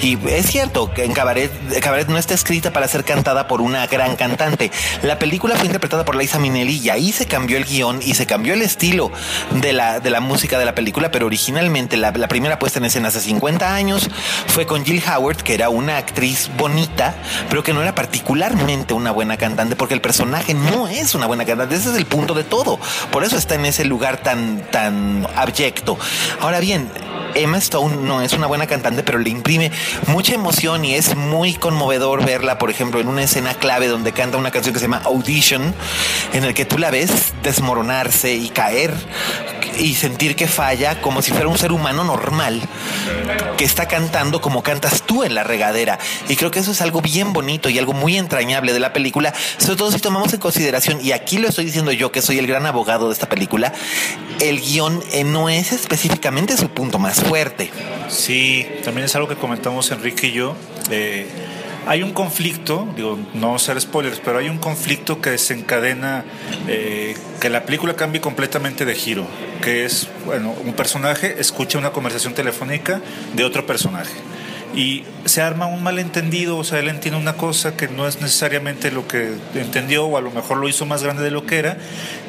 [0.00, 3.86] Y es cierto que en cabaret, cabaret no está escrita para ser cantada por una
[3.86, 4.70] gran cantante.
[5.02, 8.26] La película fue interpretada por Liza Minnelli y ahí se cambió el guion y se
[8.26, 9.10] cambió el estilo
[9.60, 12.84] de la, de la música de la película, pero originalmente la, la primera puesta en
[12.84, 14.08] escena hace 50 años
[14.46, 17.14] fue con Jill Howard, que era una actriz bonita,
[17.48, 21.44] pero que no era particularmente una buena cantante porque el personaje no es una buena
[21.44, 21.74] cantante.
[21.74, 22.78] Ese es el punto de todo.
[23.10, 25.98] Por eso está en ese lugar tan, tan abyecto.
[26.40, 26.90] Ahora bien,
[27.34, 29.70] Emma Stone no es una buena cantante, pero le imprime
[30.06, 34.38] mucha emoción y es muy conmovedor verla, por ejemplo, en una escena clave donde canta
[34.38, 35.74] una canción que se llama Audition,
[36.32, 38.94] en el que tú la ves desmoronarse y caer
[39.78, 42.60] y sentir que falla como si fuera un ser humano normal
[43.56, 45.98] que está cantando como cantas tú en la regadera.
[46.28, 49.34] Y creo que eso es algo bien bonito y algo muy entrañable de la película,
[49.58, 52.46] sobre todo si tomamos en consideración, y aquí lo estoy diciendo yo que soy el
[52.46, 53.72] gran abogado de esta película,
[54.40, 57.70] el guion eh, no es específicamente su punto más fuerte.
[58.08, 60.54] Sí, también es algo que comentamos Enrique y yo.
[60.90, 61.26] Eh,
[61.86, 66.24] hay un conflicto, digo, no ser spoilers, pero hay un conflicto que desencadena
[66.66, 69.26] eh, que la película cambie completamente de giro,
[69.62, 73.00] que es, bueno, un personaje escucha una conversación telefónica
[73.34, 74.12] de otro personaje
[74.74, 78.90] y se arma un malentendido, o sea, él entiende una cosa que no es necesariamente
[78.90, 81.78] lo que entendió o a lo mejor lo hizo más grande de lo que era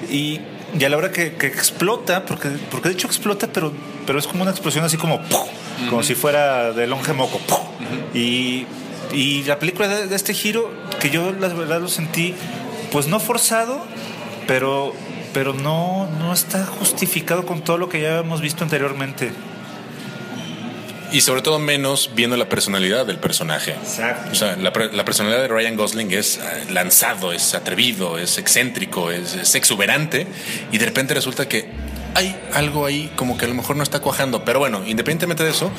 [0.09, 0.39] y,
[0.83, 3.73] a la hora que, explota, porque, porque de hecho explota, pero,
[4.07, 5.19] pero es como una explosión así como,
[5.89, 7.39] como si fuera de longe moco,
[8.13, 8.65] y
[9.11, 12.35] y la película de, este giro, que yo la verdad lo sentí,
[12.91, 13.83] pues no forzado,
[14.47, 14.93] pero,
[15.33, 19.31] pero no, no está justificado con todo lo que ya hemos visto anteriormente.
[21.11, 23.71] Y sobre todo menos viendo la personalidad del personaje.
[23.71, 24.29] Exacto.
[24.31, 29.33] O sea, la, personalidad de Ryan Gosling es eh, lanzado, es atrevido, es excéntrico, es,
[29.33, 30.27] es, exuberante.
[30.71, 31.71] Y de repente resulta que
[32.15, 34.43] hay algo ahí como que a lo mejor no está cuajando.
[34.45, 35.71] Pero bueno, independientemente de eso,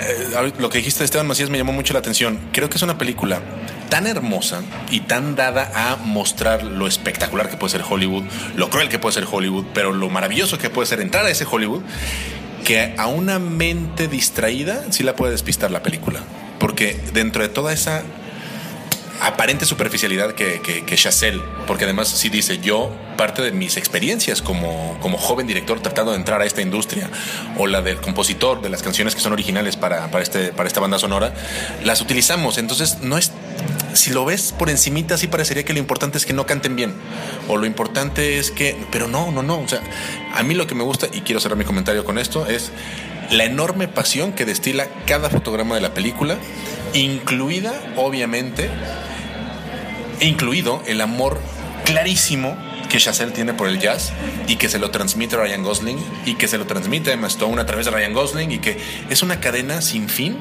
[0.00, 2.38] eh, lo que dijiste de Esteban Macías me llamó mucho la atención.
[2.52, 3.40] Creo que es una película
[3.88, 8.24] tan hermosa y tan dada a mostrar lo espectacular que puede ser Hollywood,
[8.56, 11.46] lo cruel que puede ser Hollywood, pero lo maravilloso que puede ser entrar a ese
[11.48, 11.82] Hollywood,
[12.64, 16.20] que a una mente distraída sí la puede despistar la película.
[16.58, 18.02] Porque dentro de toda esa
[19.22, 20.96] aparente superficialidad que, que, que
[21.66, 26.18] porque además sí dice, yo parte de mis experiencias como, como joven director tratando de
[26.18, 27.08] entrar a esta industria,
[27.56, 30.80] o la del compositor de las canciones que son originales para, para, este, para esta
[30.80, 31.32] banda sonora,
[31.84, 32.58] las utilizamos.
[32.58, 33.32] Entonces, no es
[33.94, 36.94] si lo ves por encimita, sí parecería que lo importante es que no canten bien.
[37.48, 38.76] O lo importante es que.
[38.90, 39.60] Pero no, no, no.
[39.60, 39.82] O sea,
[40.34, 42.72] a mí lo que me gusta, y quiero cerrar mi comentario con esto, es
[43.30, 46.38] la enorme pasión que destila cada fotograma de la película,
[46.94, 48.70] incluida, obviamente,
[50.24, 51.40] incluido el amor
[51.84, 52.56] clarísimo
[52.88, 54.12] que Chazelle tiene por el jazz
[54.46, 57.66] y que se lo transmite Ryan Gosling y que se lo transmite Emma Stone a
[57.66, 58.76] través de Ryan Gosling y que
[59.08, 60.36] es una cadena sin fin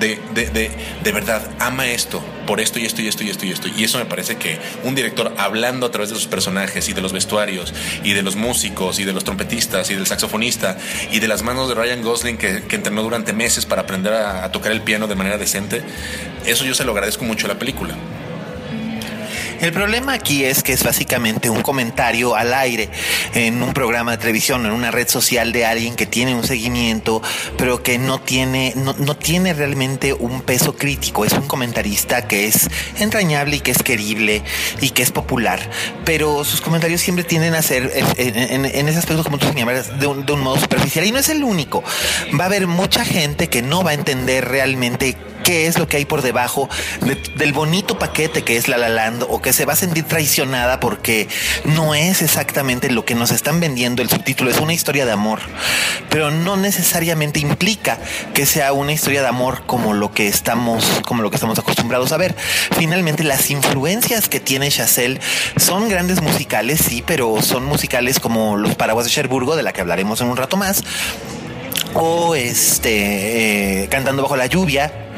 [0.00, 0.70] de, de,
[1.04, 3.68] de, verdad ama esto, por esto y esto y esto y esto y esto.
[3.68, 7.00] Y eso me parece que un director hablando a través de sus personajes y de
[7.00, 10.76] los vestuarios y de los músicos y de los trompetistas y del saxofonista
[11.12, 14.44] y de las manos de Ryan Gosling que, que entrenó durante meses para aprender a,
[14.44, 15.82] a tocar el piano de manera decente,
[16.46, 17.94] eso yo se lo agradezco mucho a la película.
[19.62, 22.90] El problema aquí es que es básicamente un comentario al aire
[23.32, 27.22] en un programa de televisión, en una red social de alguien que tiene un seguimiento,
[27.56, 31.24] pero que no tiene, no, no tiene realmente un peso crítico.
[31.24, 34.42] Es un comentarista que es entrañable y que es querible
[34.80, 35.60] y que es popular,
[36.04, 40.40] pero sus comentarios siempre tienden a ser en, ese aspecto, como tú un, de un
[40.40, 41.06] modo superficial.
[41.06, 41.84] Y no es el único.
[42.36, 45.96] Va a haber mucha gente que no va a entender realmente qué es lo que
[45.96, 46.68] hay por debajo
[47.36, 50.80] del bonito paquete que es La La Land o que se va a sentir traicionada
[50.80, 51.28] porque
[51.64, 54.02] no es exactamente lo que nos están vendiendo.
[54.02, 55.40] El subtítulo es una historia de amor
[56.08, 57.98] pero no necesariamente implica
[58.34, 62.12] que sea una historia de amor como lo que estamos como lo que estamos acostumbrados
[62.12, 62.34] a ver.
[62.76, 65.20] Finalmente las influencias que tiene Chazelle
[65.56, 69.80] son grandes musicales sí pero son musicales como Los Paraguas de Cherburgo de la que
[69.80, 70.82] hablaremos en un rato más
[71.94, 75.11] o este eh, cantando bajo la lluvia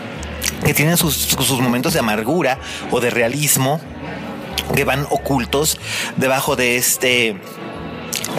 [0.64, 2.58] que tienen sus, sus momentos de amargura
[2.90, 3.80] o de realismo
[4.74, 5.78] que van ocultos
[6.16, 7.36] debajo de este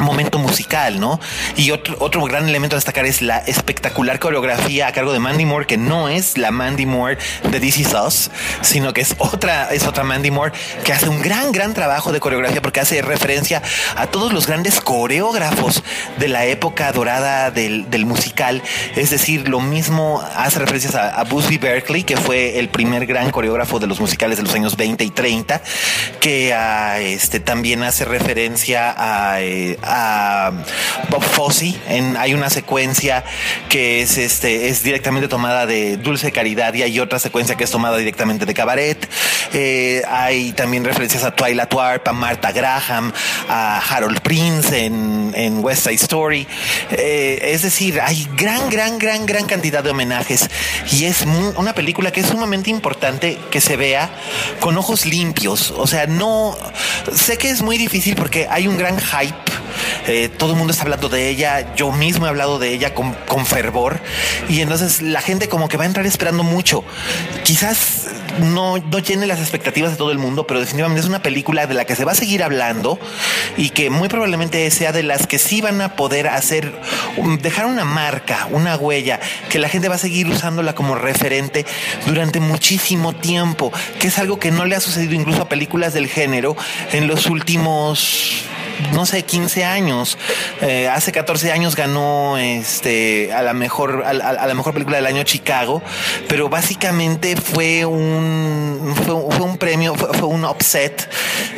[0.01, 1.19] momento musical, ¿no?
[1.55, 5.45] Y otro, otro gran elemento a destacar es la espectacular coreografía a cargo de Mandy
[5.45, 7.17] Moore, que no es la Mandy Moore
[7.49, 8.29] de DC Sauce,
[8.61, 10.53] sino que es otra, es otra Mandy Moore
[10.83, 13.61] que hace un gran, gran trabajo de coreografía porque hace referencia
[13.95, 15.83] a todos los grandes coreógrafos
[16.17, 18.61] de la época dorada del, del musical.
[18.95, 23.31] Es decir, lo mismo hace referencias a, a Busby Berkeley, que fue el primer gran
[23.31, 25.61] coreógrafo de los musicales de los años 20 y 30,
[26.19, 29.41] que a, este, también hace referencia a...
[29.41, 30.51] Eh, a
[31.09, 31.75] Bob Fosse.
[31.87, 33.23] En, hay una secuencia
[33.69, 37.71] que es, este, es directamente tomada de Dulce Caridad y hay otra secuencia que es
[37.71, 39.07] tomada directamente de Cabaret.
[39.53, 43.13] Eh, hay también referencias a Twyla Twarp, a Martha Graham,
[43.49, 46.47] a Harold Prince en, West Side Story.
[46.91, 50.49] Eh, es decir, hay gran, gran, gran, gran cantidad de homenajes
[50.91, 54.09] y es una película que es sumamente importante que se vea
[54.59, 55.71] con ojos limpios.
[55.77, 56.57] O sea, no
[57.13, 59.35] sé que es muy difícil porque hay un gran hype
[60.07, 63.15] eh, todo el mundo está hablando de ella, yo mismo he hablado de ella con,
[63.45, 63.99] fervor
[64.49, 66.83] y entonces la gente como que va a entrar esperando mucho.
[67.43, 68.07] Quizás
[68.39, 71.73] no, no llene las expectativas de todo el mundo, pero definitivamente es una película de
[71.73, 72.97] la que se va a seguir hablando
[73.57, 76.73] y que muy probablemente sea de las que sí van a poder hacer,
[77.41, 81.65] dejar una marca, una huella, que la gente va a seguir usándola como referente
[82.05, 86.07] durante muchísimo tiempo, que es algo que no le ha sucedido incluso a películas del
[86.07, 86.55] género
[86.91, 88.45] en los últimos
[88.93, 90.17] no sé, 15 años.
[90.61, 95.23] Eh, hace 14 años ganó este a la mejor a, la mejor película del año
[95.23, 95.81] Chicago,
[96.27, 101.09] pero básicamente fue un fue, un premio, fue, un upset.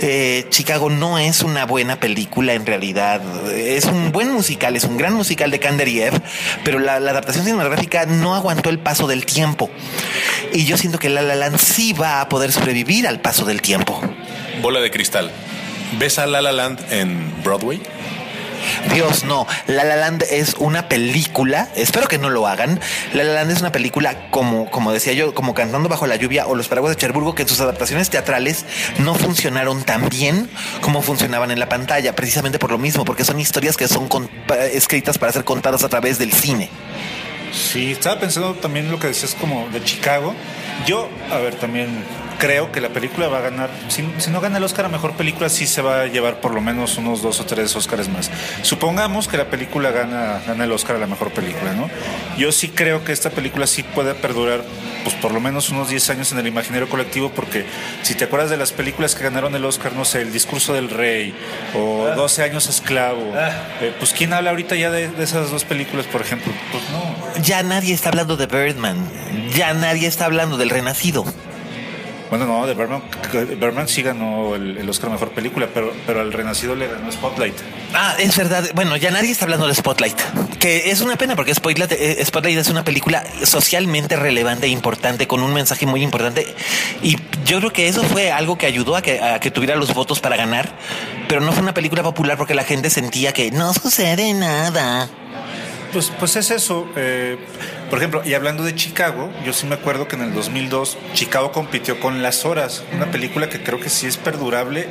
[0.01, 3.21] Eh, Chicago no es una buena película en realidad.
[3.51, 6.21] Es un buen musical, es un gran musical de Kanderiev,
[6.63, 9.69] pero la, la adaptación cinematográfica no aguantó el paso del tiempo.
[10.53, 13.61] Y yo siento que La La Land sí va a poder sobrevivir al paso del
[13.61, 13.99] tiempo.
[14.61, 15.31] Bola de cristal.
[15.93, 17.81] ¿Ves a La La Land en Broadway?
[18.93, 19.47] Dios, no.
[19.67, 21.69] La La Land es una película.
[21.75, 22.79] Espero que no lo hagan.
[23.13, 26.47] La La Land es una película como, como decía yo, como Cantando bajo la lluvia
[26.47, 28.65] o Los paraguas de Cherburgo, que en sus adaptaciones teatrales
[28.99, 30.49] no funcionaron tan bien
[30.81, 34.09] como funcionaban en la pantalla, precisamente por lo mismo, porque son historias que son
[34.71, 36.69] escritas para ser contadas a través del cine.
[37.53, 40.35] Sí, estaba pensando también lo que decías como de Chicago.
[40.85, 42.03] Yo, a ver, también
[42.37, 45.49] creo que la película va a ganar, si, no gana el Oscar a Mejor Película,
[45.49, 48.31] sí se va a llevar por lo menos unos dos o tres Oscars más.
[48.61, 51.89] Supongamos que la película gana, gana el Oscar a la Mejor Película, ¿no?
[52.37, 54.63] Yo sí creo que esta película sí puede perdurar
[55.03, 57.65] pues por lo menos unos 10 años en el imaginario colectivo, porque
[58.01, 60.89] si te acuerdas de las películas que ganaron el Oscar, no sé, El discurso del
[60.89, 61.33] rey
[61.75, 62.45] o 12 ah.
[62.45, 63.51] años esclavo, ah.
[63.79, 66.51] eh, pues ¿quién habla ahorita ya de, de, esas dos películas, por ejemplo?
[66.71, 67.41] Pues no.
[67.41, 68.97] Ya nadie está hablando de Birdman,
[69.55, 71.23] ya nadie está hablando del Renacido.
[72.29, 73.01] Bueno, no, de Berman,
[73.57, 77.55] Berman sí ganó el, Oscar Mejor Película, pero, pero al Renacido le ganó Spotlight.
[77.93, 78.69] Ah, es verdad.
[78.75, 80.19] Bueno, ya nadie está hablando de Spotlight,
[80.59, 85.27] que es una pena porque Spotlight, eh, Spotlight es una película socialmente relevante e importante,
[85.27, 86.53] con un mensaje muy importante.
[87.01, 89.93] Y yo creo que eso fue algo que ayudó a que, a que tuviera los
[89.93, 90.69] votos para ganar,
[91.29, 95.09] pero no fue una película popular porque la gente sentía que no sucede nada.
[95.91, 96.87] Pues, pues es eso.
[96.95, 97.37] Eh,
[97.89, 101.51] por ejemplo, y hablando de Chicago, yo sí me acuerdo que en el 2002 Chicago
[101.51, 104.87] compitió con Las Horas, una película que creo que sí es perdurable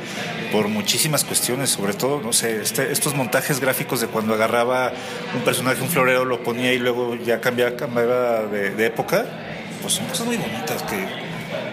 [0.51, 4.91] por muchísimas cuestiones, sobre todo, no sé, este, estos montajes gráficos de cuando agarraba
[5.35, 9.25] un personaje, un florero, lo ponía y luego ya cambiaba, cambiaba de, de época,
[9.81, 11.26] pues son cosas muy bonitas que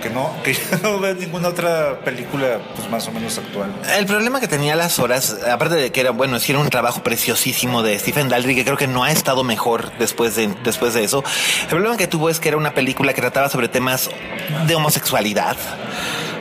[0.05, 3.73] que no, que no veo ninguna otra película pues más o menos actual.
[3.97, 7.83] El problema que tenía las horas, aparte de que era bueno, hicieron un trabajo preciosísimo
[7.83, 11.25] de Stephen Daldry, que creo que no ha estado mejor después de, después de eso.
[11.63, 14.11] El problema que tuvo es que era una película que trataba sobre temas
[14.67, 15.57] de homosexualidad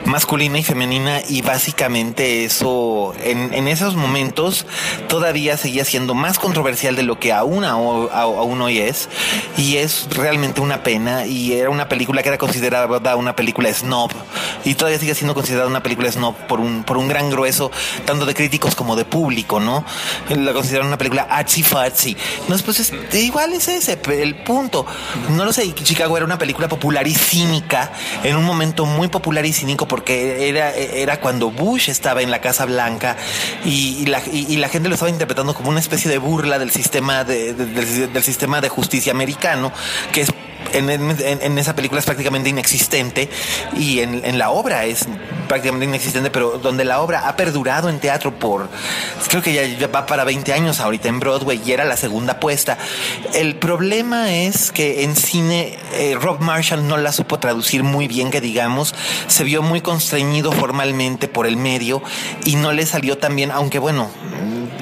[0.06, 4.66] masculina y femenina y básicamente eso en, en esos momentos
[5.08, 9.08] todavía seguía siendo más controversial de lo que aún, aún hoy es
[9.56, 14.10] y es realmente una pena y era una película que era considerada una película snob
[14.64, 17.70] y todavía sigue siendo considerada una película snob por un, por un gran grueso
[18.04, 19.84] tanto de críticos como de público, ¿no?
[20.28, 22.16] La consideran una película artsy fartsy.
[22.48, 24.86] No, pues es, igual es ese el punto.
[25.30, 27.92] No lo sé, Chicago era una película popular y cínica
[28.22, 32.40] en un momento muy popular y cínico porque era, era cuando Bush estaba en la
[32.40, 33.16] Casa Blanca
[33.64, 37.22] y, la, y, la, gente lo estaba interpretando como una especie de burla del sistema
[37.22, 39.70] de, del sistema de justicia americano,
[40.12, 40.32] que es
[40.74, 43.28] en, esa película es prácticamente inexistente
[43.76, 45.06] y en, la obra es
[45.48, 48.68] prácticamente inexistente, pero donde la obra ha perdurado en teatro por,
[49.28, 52.78] creo que ya, va para 20 años ahorita en Broadway y era la segunda puesta.
[53.34, 58.30] El problema es que en cine eh, Rob Marshall no la supo traducir muy bien,
[58.30, 58.94] que digamos,
[59.28, 62.02] se vio muy constreñido formalmente por el medio
[62.44, 64.10] y no le salió tan bien, aunque bueno,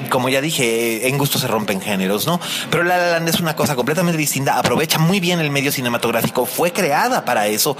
[0.09, 2.39] como ya dije, en gusto se rompen géneros, ¿no?
[2.69, 5.82] Pero La La Land es una cosa completamente distinta, aprovecha muy bien el medio cinematográfico,
[6.45, 7.77] fue creada para eso,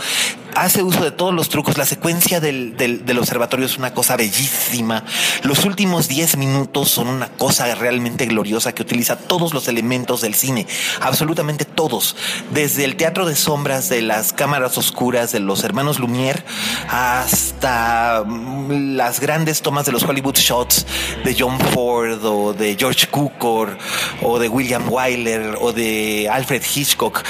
[0.56, 5.04] hace uso de todos los trucos, la secuencia del, del, observatorio es una cosa bellísima,
[5.44, 10.36] los últimos 10 minutos son una cosa realmente gloriosa que utiliza todos los elementos del
[10.36, 10.68] cine,
[11.02, 12.16] absolutamente todos,
[12.52, 16.44] desde el teatro de sombras de las cámaras oscuras de los hermanos Lumière
[16.90, 20.86] hasta mm, las grandes tomas de los Hollywood shots
[21.24, 23.78] de John Ford, o de George Cukor
[24.22, 27.24] o de William Wyler o de Alfred Hitchcock.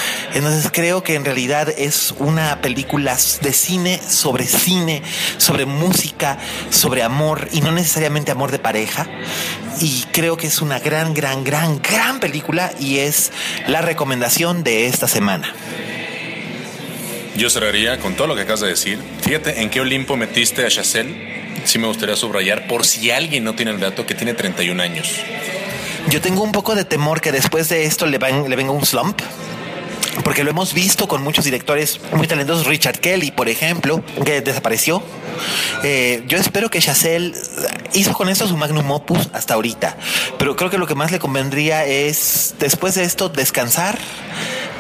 [0.54, 5.02] Entonces creo que en realidad es una película de cine sobre cine,
[5.38, 6.38] sobre música,
[6.70, 9.08] sobre amor y no necesariamente amor de pareja.
[9.82, 13.32] Y creo que es una gran, gran, gran, gran película y es
[13.66, 15.52] la recomendación de esta semana.
[17.36, 19.00] Yo cerraría con todo lo que acabas de decir.
[19.22, 21.34] Fíjate en qué Olimpo metiste a Chazelle
[21.66, 25.16] sí me gustaría subrayar, por si alguien no tiene el dato, que tiene 31 años.
[26.10, 29.20] Yo tengo un poco de temor que después de esto le, le venga un slump
[30.24, 35.02] porque lo hemos visto con muchos directores muy talentosos, Richard Kelly, por ejemplo, que desapareció.
[35.84, 37.34] Eh, yo espero que Chazelle
[37.94, 39.98] hizo con esto su magnum opus hasta ahorita,
[40.38, 43.98] pero creo que lo que más le convendría es, después de esto, descansar,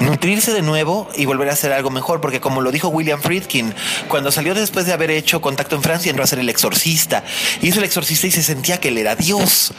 [0.04, 3.74] nutrirse de nuevo y volver a hacer algo mejor, porque como lo dijo William Friedkin,
[4.08, 7.24] cuando salió después de haber hecho contacto en Francia, entró a ser el exorcista,
[7.62, 9.74] hizo el exorcista y se sentía que él era Dios.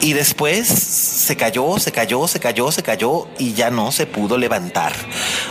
[0.00, 4.38] Y después se cayó, se cayó, se cayó, se cayó y ya no se pudo
[4.38, 4.92] levantar.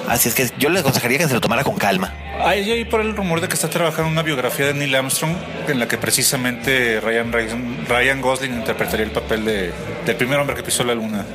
[0.08, 2.14] Así es que yo le aconsejaría que se lo tomara con calma.
[2.40, 5.36] Hay ahí por el rumor de que está trabajando una biografía de Neil Armstrong
[5.68, 7.32] en la que precisamente Ryan,
[7.88, 9.72] Ryan Gosling interpretaría el papel de,
[10.06, 11.26] del primer hombre que pisó la luna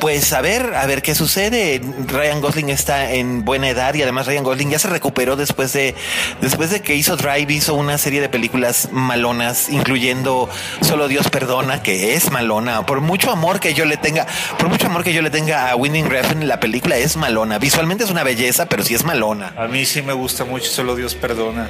[0.00, 1.80] pues a ver, a ver qué sucede.
[2.06, 5.94] Ryan Gosling está en buena edad y además Ryan Gosling ya se recuperó después de
[6.40, 10.48] después de que hizo Drive, hizo una serie de películas malonas, incluyendo
[10.82, 12.86] Solo Dios perdona, que es malona.
[12.86, 14.26] Por mucho amor que yo le tenga,
[14.58, 17.58] por mucho amor que yo le tenga a Winning Refn, la película es malona.
[17.58, 19.54] Visualmente es una belleza, pero sí es malona.
[19.56, 21.68] A mí sí me gusta mucho Solo Dios perdona.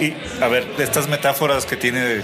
[0.00, 2.22] Y a ver, estas metáforas que tiene,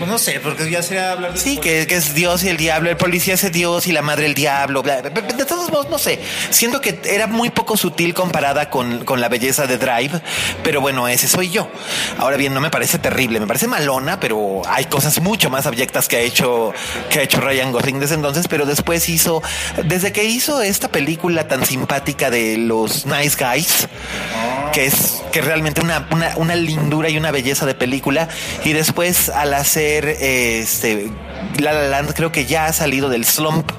[0.00, 2.56] pues no sé, porque ya sería hablar de Sí, que, que es Dios y el
[2.56, 6.18] diablo, el policía es Dios y la madre el diablo de todos modos, no sé.
[6.50, 10.20] Siento que era muy poco sutil comparada con, con la belleza de Drive,
[10.62, 11.68] pero bueno, ese soy yo.
[12.18, 16.08] Ahora bien, no me parece terrible, me parece malona, pero hay cosas mucho más abyectas
[16.08, 16.72] que ha hecho,
[17.10, 19.42] que ha hecho Ryan Gosling desde entonces, pero después hizo,
[19.84, 23.88] desde que hizo esta película tan simpática de los Nice Guys,
[24.72, 28.28] que es que realmente una, una, una lindura y una belleza de película,
[28.64, 31.10] y después al hacer este
[31.58, 33.70] la La Land creo que ya ha salido del slump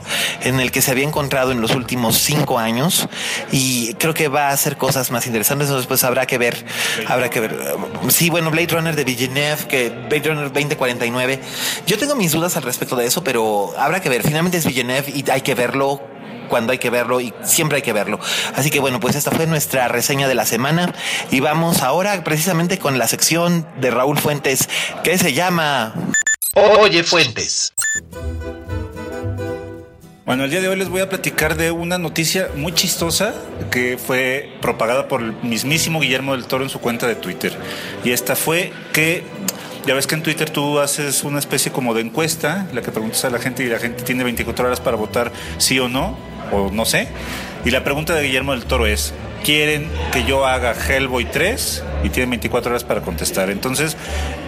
[0.42, 3.08] en el que se había encontrado en los últimos cinco años
[3.52, 5.70] y creo que va a hacer cosas más interesantes.
[5.70, 6.66] Después habrá que ver,
[7.08, 7.76] habrá que ver.
[8.10, 11.40] Sí, bueno, Blade Runner de Villeneuve, que Blade Runner 2049.
[11.86, 14.24] Yo tengo mis dudas al respecto de eso, pero habrá que ver.
[14.24, 16.02] Finalmente es Villeneuve y hay que verlo
[16.52, 18.20] cuando hay que verlo y siempre hay que verlo.
[18.56, 20.94] Así que bueno, pues esta fue nuestra reseña de la semana
[21.32, 24.68] y vamos ahora precisamente con la sección de Raúl Fuentes
[25.04, 25.96] que se llama
[26.54, 27.74] Oye Fuentes.
[30.32, 33.34] Bueno, el día de hoy les voy a platicar de una noticia muy chistosa
[33.70, 37.52] que fue propagada por el mismísimo Guillermo del Toro en su cuenta de Twitter.
[38.06, 39.26] Y esta fue que
[39.86, 43.26] ya ves que en Twitter tú haces una especie como de encuesta, la que preguntas
[43.26, 46.18] a la gente y la gente tiene 24 horas para votar sí o no,
[46.52, 47.08] o no sé.
[47.66, 52.10] Y la pregunta de Guillermo del Toro es, quieren que yo haga Hellboy 3 y
[52.10, 53.50] tienen 24 horas para contestar.
[53.50, 53.98] Entonces,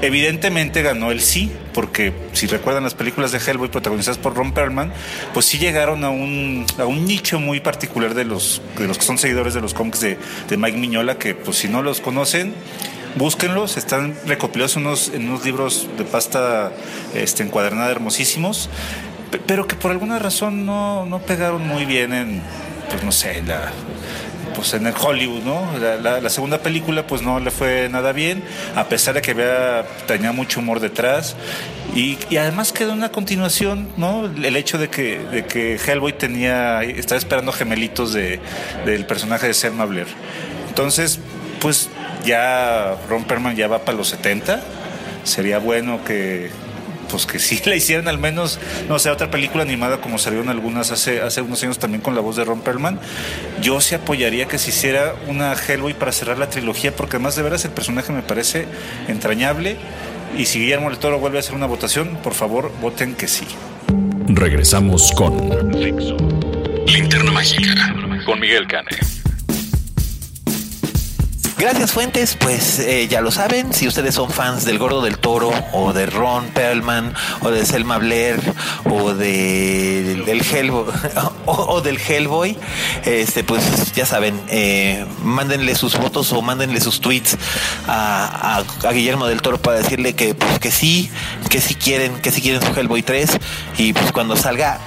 [0.02, 4.92] evidentemente ganó el sí, porque si recuerdan las películas de Hellboy protagonizadas por Ron Perlman,
[5.34, 9.06] pues sí llegaron a un, a un nicho muy particular de los, de los que
[9.06, 10.18] son seguidores de los cómics de,
[10.50, 12.54] de Mike Miñola, que pues si no los conocen,
[13.16, 16.72] búsquenlos, están recopilados en unos, en unos libros de pasta
[17.14, 18.70] este, encuadernada hermosísimos,
[19.40, 22.42] pero que por alguna razón no, no pegaron muy bien en,
[22.90, 23.72] pues no sé, en la
[24.54, 25.68] pues en el Hollywood, ¿no?
[26.02, 28.44] La, segunda película pues no le fue nada bien,
[28.76, 31.36] a pesar de que había, tenía mucho humor detrás.
[31.96, 34.26] Y, además quedó una continuación, ¿no?
[34.26, 38.40] El hecho de que, de que Hellboy tenía, estaba esperando gemelitos de,
[38.86, 40.08] del personaje de Selma Blair.
[40.70, 41.20] Entonces,
[41.60, 41.90] pues
[42.26, 44.62] ya Ron Perlman ya va para los 70.
[45.24, 46.50] Sería bueno que,
[47.14, 48.60] pues que sí le hicieran al menos,
[48.90, 52.22] no sé, otra película animada como salieron algunas hace, hace unos años también con la
[52.22, 53.00] voz de Ron Perlman.
[53.62, 57.44] Yo sí apoyaría que se hiciera una Hellboy para cerrar la trilogía, porque además de
[57.44, 58.66] veras el personaje me parece
[59.08, 59.78] entrañable.
[60.36, 63.46] Y si Guillermo del Toro vuelve a hacer una votación, por favor, voten que sí.
[64.28, 65.70] Regresamos con
[66.88, 67.94] Linterna Mágica
[68.26, 69.23] con Miguel Cane.
[71.64, 75.50] Gracias Fuentes, pues eh, ya lo saben, si ustedes son fans del Gordo del Toro
[75.72, 78.38] o de Ron Perlman o de Selma Blair
[78.84, 80.92] o de, del Hellboy
[81.46, 82.58] o, del Hellboy,
[83.06, 87.38] este pues ya saben, eh, mándenle sus votos o mándenle sus tweets
[87.88, 88.62] a,
[88.92, 91.10] Guillermo del Toro para decirle que pues que sí,
[91.50, 93.40] que sí quieren, que sí quieren su Hellboy 3
[93.78, 94.80] y pues cuando salga,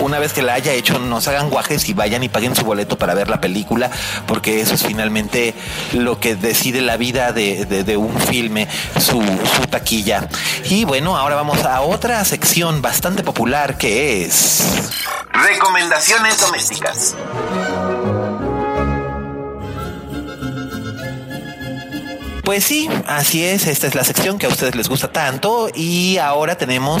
[0.00, 2.96] una vez que la haya hecho, nos hagan guajes y vayan y paguen su boleto
[2.96, 3.90] para ver la película,
[4.26, 5.54] porque eso es finalmente
[5.92, 10.28] lo que decide la vida de, un filme, su, su taquilla.
[10.64, 14.62] Y bueno, ahora vamos a otra sección bastante popular que es...
[15.32, 17.16] Recomendaciones domésticas.
[22.44, 23.68] Pues sí, así es.
[23.68, 25.68] Esta es la sección que a ustedes les gusta tanto.
[25.72, 27.00] Y ahora tenemos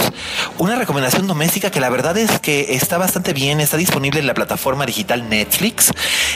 [0.58, 3.60] una recomendación doméstica que la verdad es que está bastante bien.
[3.60, 5.92] Está disponible en la plataforma digital Netflix.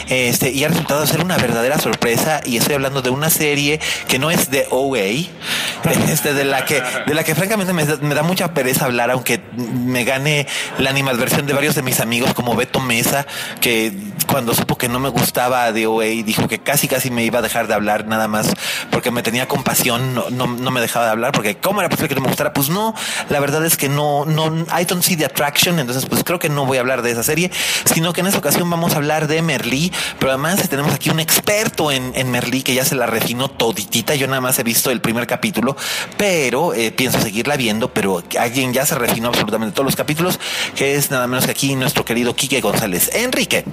[0.09, 2.41] Este, y ha resultado ser una verdadera sorpresa.
[2.43, 3.79] Y estoy hablando de una serie
[4.09, 4.97] que no es de OA,
[6.09, 10.03] este, de la que, de la que francamente me, da mucha pereza hablar, aunque me
[10.03, 10.47] gane
[10.79, 13.25] la animadversión de varios de mis amigos, como Beto Mesa,
[13.61, 13.93] que
[14.29, 17.41] cuando supo que no me gustaba de OA, dijo que casi casi me iba a
[17.41, 18.53] dejar de hablar nada más
[18.97, 22.15] porque me tenía compasión, no, no, me dejaba de hablar, porque ¿cómo era posible que
[22.15, 22.51] no me gustara?
[22.51, 22.95] Pues no,
[23.29, 26.49] la verdad es que no, no, I don't see the attraction, entonces pues creo que
[26.49, 27.51] no voy a hablar de esa serie,
[27.85, 31.19] sino que en esta ocasión vamos a hablar de Merlí, pero además tenemos aquí un
[31.19, 34.89] experto en, en Merlí que ya se la refinó toditita, yo nada más he visto
[34.89, 35.77] el primer capítulo,
[36.17, 40.39] pero eh, pienso seguirla viendo, pero alguien ya se refinó absolutamente todos los capítulos,
[40.75, 43.11] que es nada menos que aquí nuestro querido Quique González.
[43.13, 43.63] Enrique.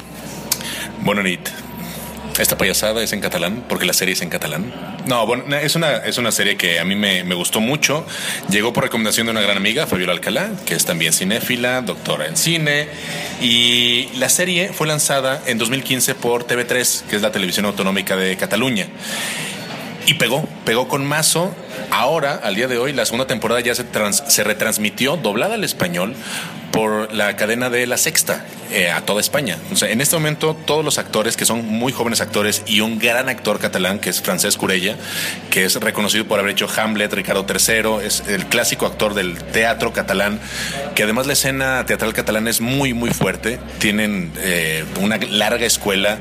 [1.03, 1.25] Buenas
[2.39, 4.73] esta payasada es en catalán, porque la serie es en catalán.
[5.07, 8.05] No, bueno, es una, es una serie que a mí me, gustó mucho.
[8.51, 12.37] Llegó por recomendación de una gran amiga, Fabiola Alcalá, que es también cinéfila, doctora en
[12.37, 12.89] cine.
[13.41, 18.37] Y la serie fue lanzada en 2015 por TV3, que es la televisión autonómica de
[18.37, 18.89] Cataluña.
[20.07, 21.55] Y pegó, pegó con mazo.
[21.91, 23.85] Ahora, al día de hoy, la segunda temporada ya se,
[24.29, 26.17] se retransmitió doblada al español
[26.75, 29.57] por la cadena de La Sexta eh, a toda España.
[29.73, 32.99] O sea, en este momento todos los actores que son muy jóvenes actores y un
[32.99, 34.97] gran actor catalán que es Francesc Curella,
[35.51, 39.93] que es reconocido por haber hecho Hamlet, Ricardo III, es el clásico actor del teatro
[39.93, 40.41] catalán,
[40.97, 43.61] que además la escena teatral catalana es muy muy fuerte.
[43.79, 46.19] Tienen eh, una larga escuela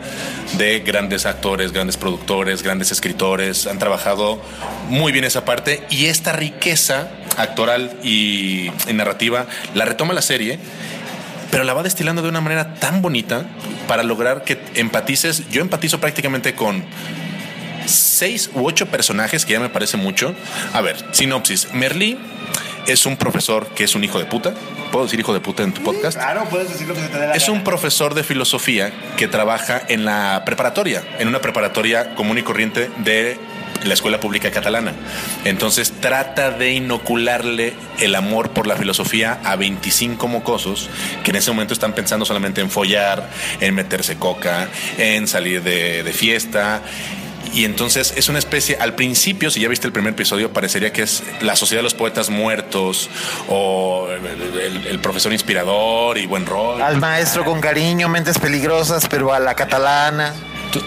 [0.57, 3.65] de grandes actores, grandes productores, grandes escritores.
[3.65, 4.39] Han trabajado
[4.87, 10.42] muy bien esa parte y esta riqueza actoral y, narrativa, la retoma la serie
[11.51, 13.45] pero la va destilando de una manera tan bonita
[13.87, 15.49] para lograr que empatices.
[15.49, 16.83] Yo empatizo prácticamente con
[17.85, 20.33] seis u ocho personajes, que ya me parece mucho.
[20.73, 21.73] A ver, sinopsis.
[21.73, 22.17] Merlí
[22.87, 24.53] es un profesor que es un hijo de puta.
[24.91, 26.17] ¿Puedo decir hijo de puta en tu podcast?
[26.17, 29.81] Claro, puedes decir lo que te dé la Es un profesor de filosofía que trabaja
[29.87, 33.37] en la preparatoria, en una preparatoria común y corriente de
[33.83, 34.93] la escuela pública catalana.
[35.45, 40.89] Entonces trata de inocularle el amor por la filosofía a 25 mocosos
[41.23, 43.29] que en ese momento están pensando solamente en follar,
[43.59, 44.67] en meterse coca,
[44.97, 46.81] en salir de, fiesta.
[47.53, 51.03] Y entonces es una especie, al principio, si ya viste el primer episodio, parecería que
[51.03, 53.09] es la sociedad de los poetas muertos
[53.47, 56.81] o el, profesor inspirador y buen rol.
[56.81, 60.33] Al maestro con cariño, mentes peligrosas, pero a la catalana.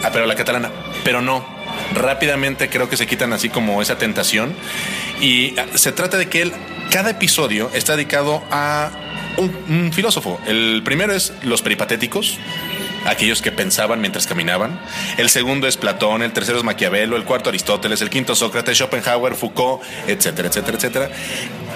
[0.03, 0.71] Ah, pero a la catalana.
[1.05, 1.56] Pero no,
[1.95, 4.55] rápidamente creo que se quitan así como esa tentación.
[5.21, 6.53] Y ah, se trata de que él,
[6.91, 8.91] cada episodio está dedicado a
[9.37, 10.41] un, filósofo.
[10.47, 12.39] El primero es los peripatéticos,
[13.05, 14.81] aquellos que pensaban mientras caminaban.
[15.19, 19.35] El segundo es Platón, el tercero es Maquiavelo, el cuarto Aristóteles, el quinto Sócrates, Schopenhauer,
[19.35, 21.11] Foucault, etcétera, etcétera, etcétera.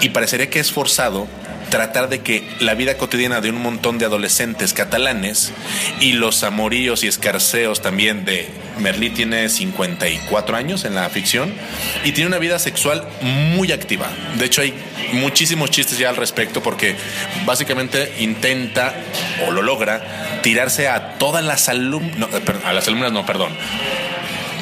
[0.01, 1.27] Y parecería que es forzado
[1.69, 5.53] tratar de que la vida cotidiana de un montón de adolescentes catalanes
[6.01, 8.49] y los amoríos y escarceos también de
[8.81, 11.53] Merlí tiene 54 años en la ficción
[12.03, 14.09] y tiene una vida sexual muy activa.
[14.37, 14.73] De hecho, hay
[15.13, 16.95] muchísimos chistes ya al respecto porque
[17.45, 18.93] básicamente intenta
[19.47, 22.29] o lo logra tirarse a todas las alumnas,
[22.65, 23.51] a las alumnas no, perdón,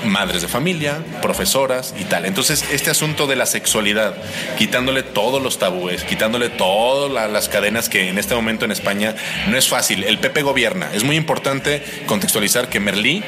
[0.05, 2.25] madres de familia, profesoras y tal.
[2.25, 4.15] Entonces, este asunto de la sexualidad,
[4.57, 9.15] quitándole todos los tabúes, quitándole todas las cadenas que en este momento en España
[9.47, 10.03] no es fácil.
[10.03, 10.89] El PP gobierna.
[10.93, 13.23] Es muy importante contextualizar que Merlí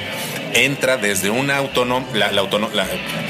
[0.54, 2.32] entra desde una autónoma, la,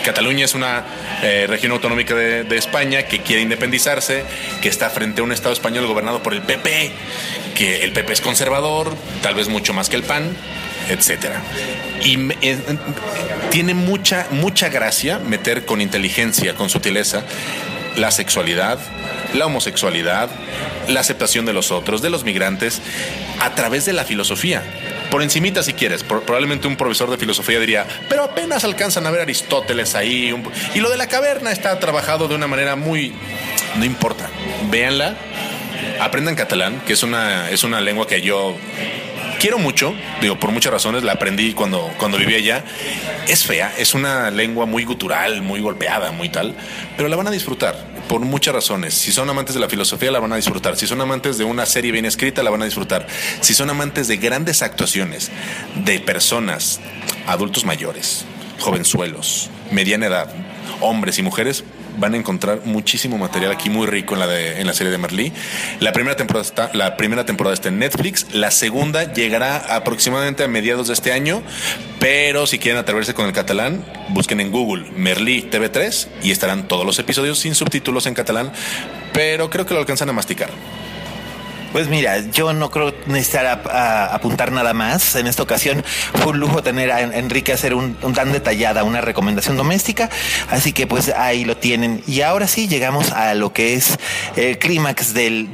[0.03, 0.84] Cataluña es una
[1.22, 4.24] eh, región autonómica de, de, España que quiere independizarse,
[4.61, 6.91] que está frente a un Estado español gobernado por el PP,
[7.55, 10.36] que el PP es conservador, tal vez mucho más que el PAN,
[10.89, 11.41] etcétera.
[12.03, 12.57] Y eh,
[13.49, 17.24] tiene mucha, mucha gracia meter con inteligencia, con sutileza,
[17.95, 18.80] la sexualidad,
[19.34, 20.30] la homosexualidad,
[20.88, 22.82] la aceptación de los otros, de los migrantes,
[23.39, 24.63] a través de la filosofía.
[25.12, 29.20] Por encimita si quieres, probablemente un profesor de filosofía diría, pero apenas alcanzan a ver
[29.20, 30.34] Aristóteles ahí.
[30.74, 33.14] y lo de la caverna está trabajado de una manera muy...
[33.76, 34.30] No importa,
[34.70, 35.18] véanla,
[35.99, 38.55] aprendan catalán, que es una, es una lengua que yo
[39.41, 42.64] quiero mucho, digo, por muchas razones, la aprendí cuando, cuando viví allá.
[43.28, 46.55] Es fea, es una lengua muy gutural, muy golpeada, muy tal,
[46.95, 48.93] pero la van a disfrutar por muchas razones.
[48.93, 50.76] Si son amantes de la filosofía, la van a disfrutar.
[50.76, 53.08] Si son amantes de una serie bien escrita, la van a disfrutar.
[53.41, 55.32] Si son amantes de grandes actuaciones
[55.76, 56.80] de personas,
[57.28, 58.26] adultos mayores,
[58.60, 60.34] jovenzuelos, mediana edad,
[60.80, 61.64] hombres y mujeres,
[61.98, 64.98] van a encontrar muchísimo material aquí muy rico en la, de, en la serie de
[64.98, 65.32] Merlí.
[65.80, 70.48] La primera, temporada está, la primera temporada está en Netflix, la segunda llegará aproximadamente a
[70.48, 71.42] mediados de este año,
[72.00, 76.86] pero si quieren atreverse con el catalán, busquen en Google Merlí TV3 y estarán todos
[76.86, 78.52] los episodios sin subtítulos en catalán,
[79.14, 80.50] pero creo que lo alcanzan a masticar.
[81.72, 83.61] Pues mira, yo no creo necesitar
[84.11, 85.15] apuntar nada más.
[85.15, 85.84] En esta ocasión
[86.15, 90.09] fue un lujo tener a Enrique hacer un, tan detallada una recomendación doméstica.
[90.49, 92.03] Así que pues ahí lo tienen.
[92.07, 93.97] Y ahora sí llegamos a lo que es
[94.36, 95.49] el clímax del,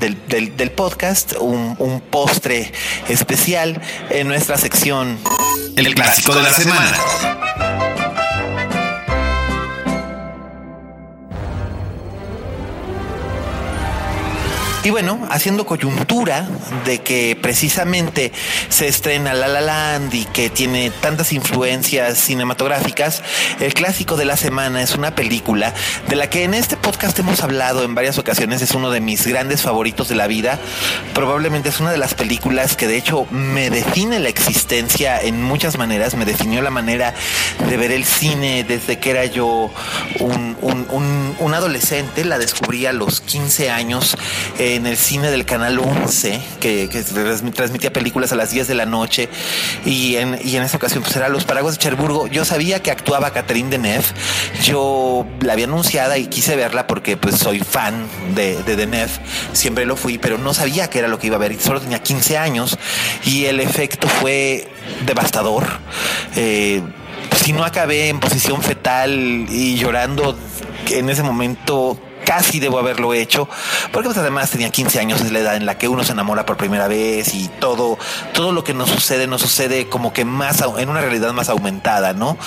[0.75, 2.71] podcast, un, un postre
[3.09, 5.19] especial en nuestra sección.
[5.75, 7.46] El clásico de la semana.
[14.83, 16.47] Y bueno, haciendo coyuntura
[16.85, 18.31] de que precisamente
[18.69, 23.21] se estrena La La Land y que tiene tantas influencias cinematográficas,
[23.59, 25.73] el clásico de la semana es una película
[26.07, 29.27] de la que en este podcast hemos hablado en varias ocasiones, es uno de mis
[29.27, 30.57] grandes favoritos de la vida,
[31.13, 35.77] probablemente es una de las películas que de hecho me define la existencia en muchas
[35.77, 37.13] maneras, me definió la manera
[37.67, 39.69] de ver el cine desde que era yo
[40.19, 44.15] un, un adolescente, la descubrí a los 15 años
[44.75, 46.87] en el cine del canal 11, que,
[47.55, 49.29] transmitía películas a las 10 de la noche,
[49.85, 52.27] y en, y en esta ocasión pues era Los Paraguas de Cherburgo.
[52.27, 54.05] Yo sabía que actuaba Catherine Deneuve,
[54.63, 59.11] yo la había anunciada y quise verla porque pues soy fan de, de Deneuve,
[59.53, 61.99] siempre lo fui, pero no sabía qué era lo que iba a ver, solo tenía
[61.99, 62.77] 15 años
[63.25, 64.67] y el efecto fue
[65.05, 65.65] devastador.
[66.35, 66.81] Eh,
[67.43, 69.11] si no acabé en posición fetal
[69.49, 70.37] y llorando
[70.89, 73.47] en ese momento casi debo haberlo hecho,
[73.93, 76.45] porque pues además tenía 15 años, es la edad en la que uno se enamora
[76.45, 77.97] por primera vez y todo,
[78.33, 82.11] todo lo que nos sucede nos sucede como que más, en una realidad más aumentada,
[82.11, 82.37] ¿no?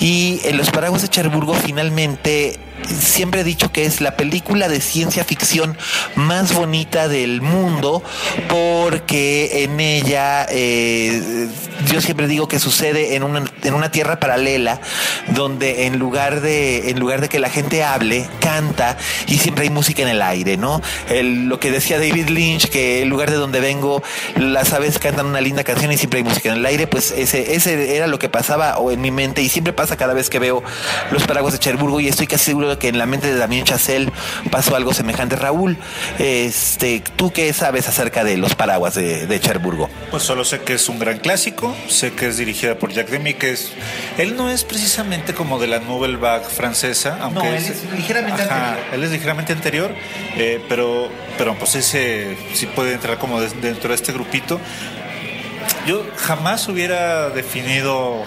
[0.00, 2.58] Y en Los Paraguas de Cherburgo finalmente
[2.88, 5.76] siempre he dicho que es la película de ciencia ficción
[6.14, 8.02] más bonita del mundo
[8.48, 11.48] porque en ella eh,
[11.90, 14.80] yo siempre digo que sucede en una, en una tierra paralela
[15.28, 19.70] donde en lugar de en lugar de que la gente hable canta y siempre hay
[19.70, 23.60] música en el aire no lo que decía David Lynch que el lugar de donde
[23.60, 24.02] vengo
[24.36, 27.54] las aves cantan una linda canción y siempre hay música en el aire pues ese
[27.54, 30.38] ese era lo que pasaba o en mi mente y siempre pasa cada vez que
[30.38, 30.62] veo
[31.10, 34.10] los paraguas de Cherburgo y estoy casi seguro que en la mente de Damien Chazelle
[34.50, 35.36] pasó algo semejante.
[35.36, 35.78] Raúl,
[36.18, 39.88] este, ¿tú qué sabes acerca de los paraguas de, Cherburgo?
[40.10, 43.34] Pues solo sé que es un gran clásico, sé que es dirigida por Jacques Demy,
[43.34, 43.72] que es,
[44.18, 48.42] él no es precisamente como de la Nouvelle Vague francesa, aunque no, él es, ligeramente
[48.42, 48.78] anterior.
[48.92, 49.94] Él es ligeramente anterior,
[50.36, 51.08] eh, pero,
[51.38, 54.60] pero pues ese sí puede entrar como dentro de este grupito.
[55.86, 58.22] Yo jamás hubiera definido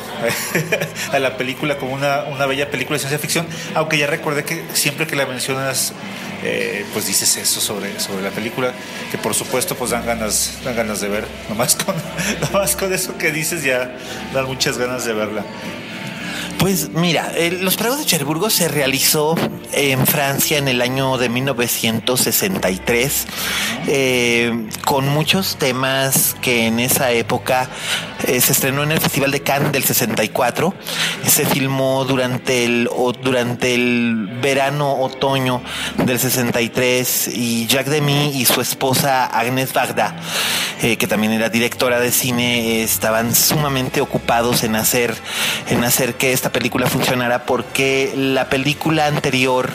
[1.12, 3.46] a la película como una, una, bella película de ciencia ficción,
[3.76, 5.94] aunque ya recordé que siempre que la mencionas,
[6.44, 8.74] eh, pues dices eso sobre, sobre la película,
[9.12, 11.28] que por supuesto pues dan ganas, dan ganas de ver.
[11.50, 11.96] Nomás con,
[12.42, 13.96] nomás con eso que dices ya
[14.34, 15.46] dan muchas ganas de verla.
[16.58, 17.32] Pues mira,
[17.62, 19.36] Los Paraguas de Cherburgo se realizó
[19.74, 23.28] en Francia en el año de 1963
[23.88, 27.70] eh, con muchos temas que en esa época
[28.26, 30.74] Eh, se estrenó en el Festival de Cannes del 64.
[31.28, 32.90] Se filmó durante el,
[33.22, 35.62] durante el verano, otoño
[35.98, 40.16] del 63 y Jacques Demy y su esposa Agnès Varda,
[40.82, 45.16] eh, que también era directora de cine, estaban sumamente ocupados en hacer,
[45.70, 49.70] en hacer esta película funcionara porque la película anterior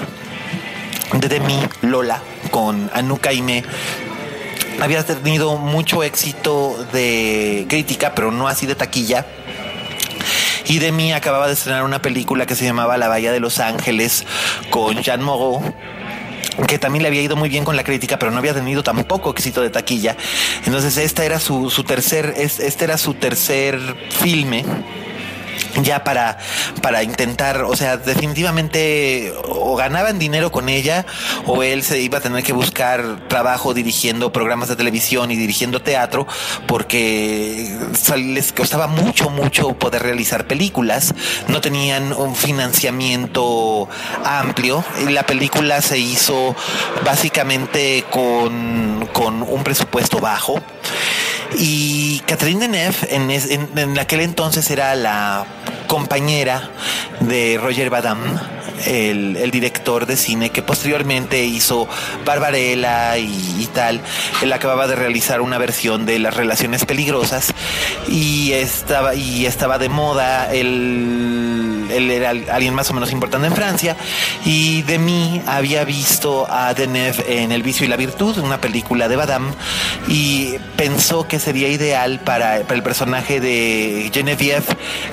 [1.13, 3.65] de Demi, Lola, con Anouk Aimé,
[4.81, 9.27] había tenido mucho éxito de crítica, pero no así de taquilla.
[10.67, 14.25] Y Demi acababa de estrenar una película que se llamaba La Bahía de Los Ángeles
[14.71, 15.63] con Jean Moreau
[16.67, 19.31] que también le había ido muy bien con la crítica, pero no había tenido tampoco
[19.31, 20.17] éxito de taquilla.
[20.67, 23.79] Entonces, esta era su, su tercer, este era su tercer
[24.11, 24.65] filme
[25.83, 26.39] ya para,
[26.83, 31.07] para intentar, o sea, definitivamente o ganaban dinero con ella
[31.47, 35.81] o él se iba a tener que buscar trabajo dirigiendo programas de televisión y dirigiendo
[35.83, 36.27] teatro
[36.67, 37.77] porque
[38.17, 41.15] les costaba mucho, mucho poder realizar películas,
[41.49, 43.89] no tenían un financiamiento
[44.25, 46.55] amplio la película se hizo
[47.05, 50.61] básicamente con, con un presupuesto bajo.
[51.59, 55.47] Y Catherine Deneuve en, en, en aquel entonces era la
[55.87, 56.71] compañera
[57.21, 58.19] de Roger Badam,
[58.87, 61.89] el, director de cine que posteriormente hizo
[62.25, 64.01] Barbarella y, tal.
[64.43, 67.53] Él acababa de realizar una versión de Las Relaciones Peligrosas
[68.09, 70.53] y estaba, y estaba de moda.
[70.53, 73.97] Él, él era alguien más o menos importante en Francia
[74.45, 79.09] y de mí había visto a Deneuve en El vicio y la virtud, una película
[79.09, 79.53] de Badam,
[80.07, 84.65] y pensó que sería ideal para, el personaje de Genevieve,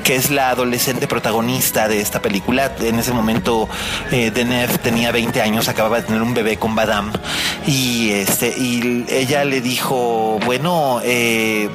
[0.03, 2.71] que es la adolescente protagonista de esta película.
[2.79, 3.67] En ese momento
[4.11, 7.11] eh, Deneuve tenía 20 años, acababa de tener un bebé con Badam
[7.65, 11.69] y este y ella le dijo, bueno, eh,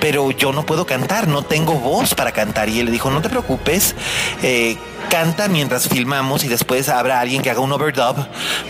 [0.00, 2.68] pero yo no puedo cantar, no tengo voz para cantar.
[2.68, 3.94] Y él le dijo, no te preocupes,
[4.42, 4.76] eh,
[5.08, 8.16] canta mientras filmamos y después habrá alguien que haga un overdub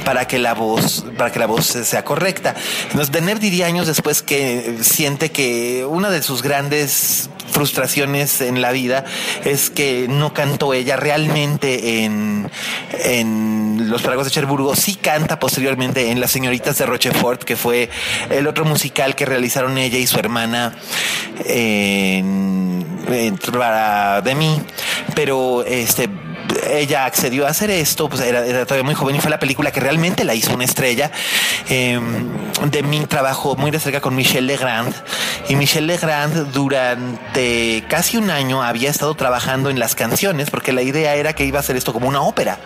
[0.05, 2.55] para que la voz, para que la voz sea correcta.
[2.85, 8.73] Entonces, Deneuve diría años después que siente que una de sus grandes frustraciones en la
[8.73, 9.05] vida
[9.45, 12.51] es que no cantó ella realmente en,
[13.05, 14.77] en Los Paragos de Cherburgo.
[14.77, 17.91] Sí canta posteriormente en Las Señoritas de Rochefort, que fue
[18.31, 20.75] el otro musical que realizaron ella y su hermana
[21.45, 22.87] en,
[23.53, 24.61] para de mí.
[25.15, 26.09] Pero este
[26.71, 29.81] ella accedió a hacer esto, pues era, todavía muy joven y fue la película que
[29.81, 31.11] realmente la hizo una estrella.
[31.69, 32.29] Em,
[32.71, 34.95] de mi trabajo muy de cerca con Michel Legrand
[35.49, 40.83] y Michel Legrand durante casi un año había estado trabajando en las canciones porque la
[40.83, 42.59] idea era que iba a hacer esto como una ópera.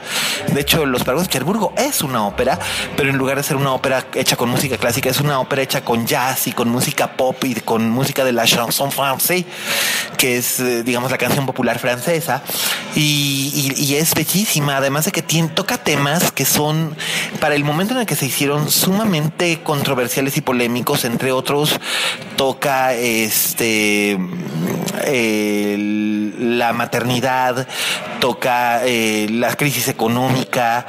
[0.49, 2.59] De hecho, Los Paragos de Cherburgo es una ópera,
[2.97, 5.85] pero en lugar de ser una ópera hecha con música clásica, es una ópera hecha
[5.85, 9.45] con jazz y con música pop y con música de la chanson française,
[10.17, 12.43] que es, eh, digamos, la canción popular francesa.
[12.95, 16.97] y y, es bellísima, además de que toca temas que son,
[17.41, 21.81] para el momento en el que se hicieron, sumamente controversiales y polémicos, entre otros,
[22.37, 24.19] toca este
[26.43, 27.67] la maternidad,
[28.21, 30.87] toca eh, la crisis económica,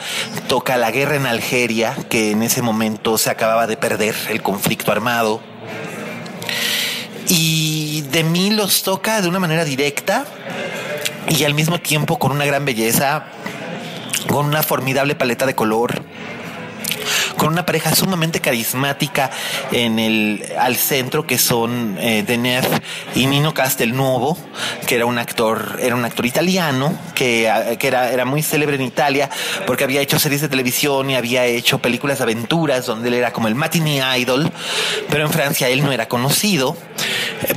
[0.47, 4.91] toca la guerra en Algeria, que en ese momento se acababa de perder el conflicto
[4.91, 5.41] armado.
[7.27, 10.25] Y de mí los toca de una manera directa,
[11.29, 13.25] y al mismo tiempo con una gran belleza,
[14.27, 16.03] con una formidable paleta de color
[17.37, 19.29] con una pareja sumamente carismática
[19.71, 22.23] en el al centro que son eh,
[23.15, 24.37] y Nino Castelnuovo,
[24.87, 28.75] que era un actor, era un actor italiano que, ah, que era, era muy célebre
[28.75, 29.29] en Italia
[29.65, 33.31] porque había hecho series de televisión y había hecho películas de aventuras donde él era
[33.31, 34.51] como el matinee idol,
[35.09, 36.75] pero en Francia él no era conocido,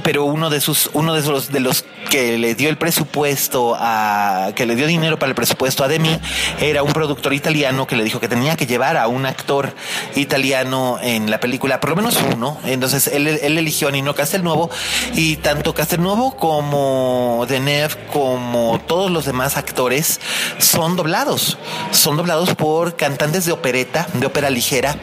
[0.03, 4.53] pero uno de sus uno de los de los que le dio el presupuesto a
[4.55, 6.18] que le dio dinero para el presupuesto a Demi
[6.61, 9.66] era un productor italiano que le dijo que tenía que llevar a un actor
[10.14, 12.59] italiano en la película, por lo menos uno.
[12.64, 14.71] Entonces él, él eligió a Nino Castelnuovo
[15.14, 20.21] y tanto Castelnuovo como Deneuve como todos los demás actores
[20.59, 21.59] son doblados.
[21.91, 24.97] Son doblados por cantantes de opereta, de ópera ligera,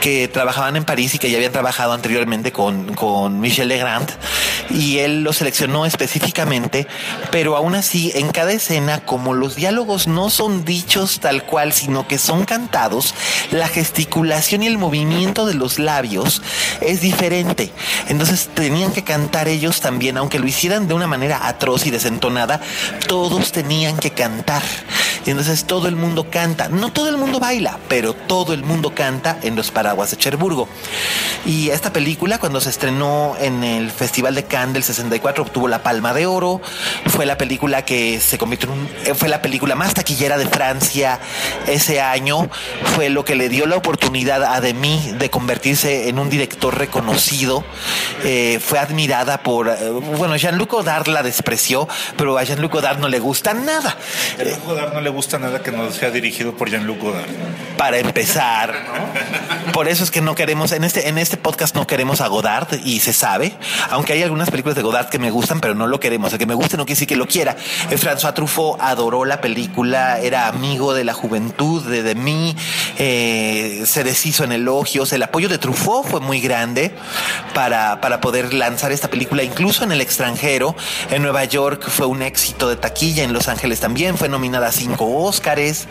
[0.00, 4.10] que trabajaban en París y que ya habían trabajado anteriormente con, con Michel Legrand.
[4.70, 6.86] Y él lo seleccionó específicamente,
[7.30, 12.06] pero aún así en cada escena, como los diálogos no son dichos tal cual, sino
[12.06, 13.14] que son cantados,
[13.50, 13.68] la
[14.00, 16.40] gesticulación y el movimiento de los labios
[16.80, 17.70] es diferente.
[18.08, 22.62] Entonces tenían que cantar ellos también, aunque lo hicieran de una manera atroz y desentonada,
[23.08, 24.62] todos tenían que cantar.
[25.26, 26.70] Y entonces todo el mundo canta.
[26.70, 30.66] No todo el mundo baila, pero todo el mundo canta en los paraguas de Cherburgo.
[31.44, 35.82] Y esta película, cuando se estrenó en el Festival de Cannes del 64, obtuvo la
[35.82, 36.62] Palma de Oro.
[37.06, 40.46] Fue la película que se convirtió en un, eh, fue la película más taquillera de
[40.46, 41.20] Francia
[41.66, 42.48] ese año.
[42.94, 43.89] Fue lo que le dio la oportunidad
[44.28, 47.64] a Demi de convertirse en un director reconocido.
[48.24, 53.08] Eh, fue admirada por, eh, bueno, Jean-Luc Godard la despreció, pero a Jean-Luc Godard no
[53.08, 53.96] le gusta nada.
[54.38, 57.28] A Jean-Luc Godard no le gusta nada que no sea dirigido por Jean-Luc Godard.
[57.76, 58.74] Para empezar,
[59.72, 62.68] por eso es que no queremos, en este, en este podcast no queremos a Godard
[62.84, 63.54] y se sabe,
[63.88, 66.32] aunque hay algunas películas de Godard que me gustan, pero no lo queremos.
[66.32, 67.56] El que me guste no quiere decir que lo quiera.
[67.90, 72.54] Eh, François Truffaut adoró la película, era amigo de la juventud, de, de mí,
[72.98, 75.12] eh, se deshizo en elogios.
[75.12, 76.92] El apoyo de Truffaut fue muy grande
[77.54, 80.74] para, para poder lanzar esta película, incluso en el extranjero.
[81.10, 84.72] En Nueva York fue un éxito de taquilla, en Los Ángeles también fue nominada a
[84.72, 85.86] cinco Óscares,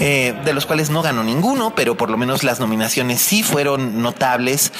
[0.00, 4.02] eh, de los cuales no ganó ninguno, pero por lo menos las nominaciones sí fueron
[4.02, 4.72] notables.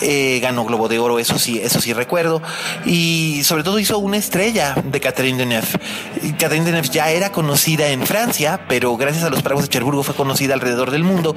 [0.00, 2.42] Eh, ganó Globo de Oro, eso sí, eso sí recuerdo.
[2.84, 5.68] Y sobre todo hizo una estrella de Catherine Deneuve.
[6.38, 10.14] Catherine Deneuve ya era conocida en Francia, pero gracias a los Paraguas de Cherburgo fue
[10.14, 11.34] conocida alrededor del mundo.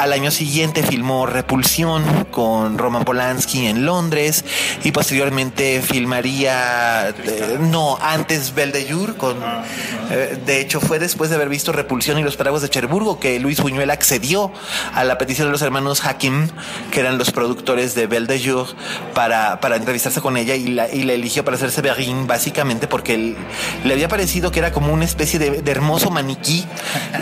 [0.00, 4.46] Al año siguiente filmó Repulsión con Roman Polanski en Londres
[4.82, 9.36] y posteriormente filmaría, eh, no, antes Belle de Jour con,
[10.10, 13.38] eh, de hecho fue después de haber visto Repulsión y los Paraguas de Cherburgo que
[13.40, 14.50] Luis Buñuel accedió
[14.94, 16.48] a la petición de los hermanos Hakim,
[16.90, 18.68] que eran los productores de Belle de Jour,
[19.12, 23.12] para, para entrevistarse con ella y la, y la eligió para hacerse Severin básicamente porque
[23.12, 23.36] él,
[23.84, 26.64] le había parecido que era como una especie de hermoso maniquí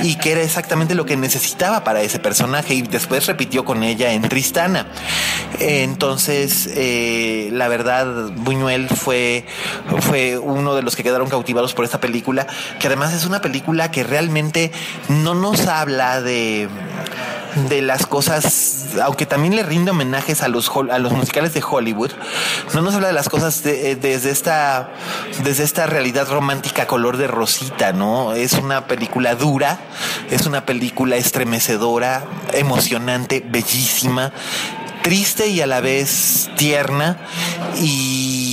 [0.05, 4.13] y que era exactamente lo que necesitaba para ese personaje y después repitió con ella
[4.13, 4.87] en Tristana.
[5.61, 9.47] Entonces, eh, la verdad, Buñuel fue,
[10.01, 12.47] fue uno de los que quedaron cautivados por esta película,
[12.79, 14.73] que además es una película que realmente
[15.09, 16.69] no nos habla de
[17.69, 22.11] de las cosas, aunque también le rinde homenajes a los, a los musicales de Hollywood,
[22.75, 24.91] no nos habla de las cosas de, desde, esta,
[25.45, 28.33] desde esta realidad romántica color de rosita, ¿no?
[28.33, 29.79] Es una película dura,
[30.31, 34.33] es una película estremecedora, emocionante, bellísima,
[35.03, 37.17] triste y a la vez tierna
[37.77, 38.48] y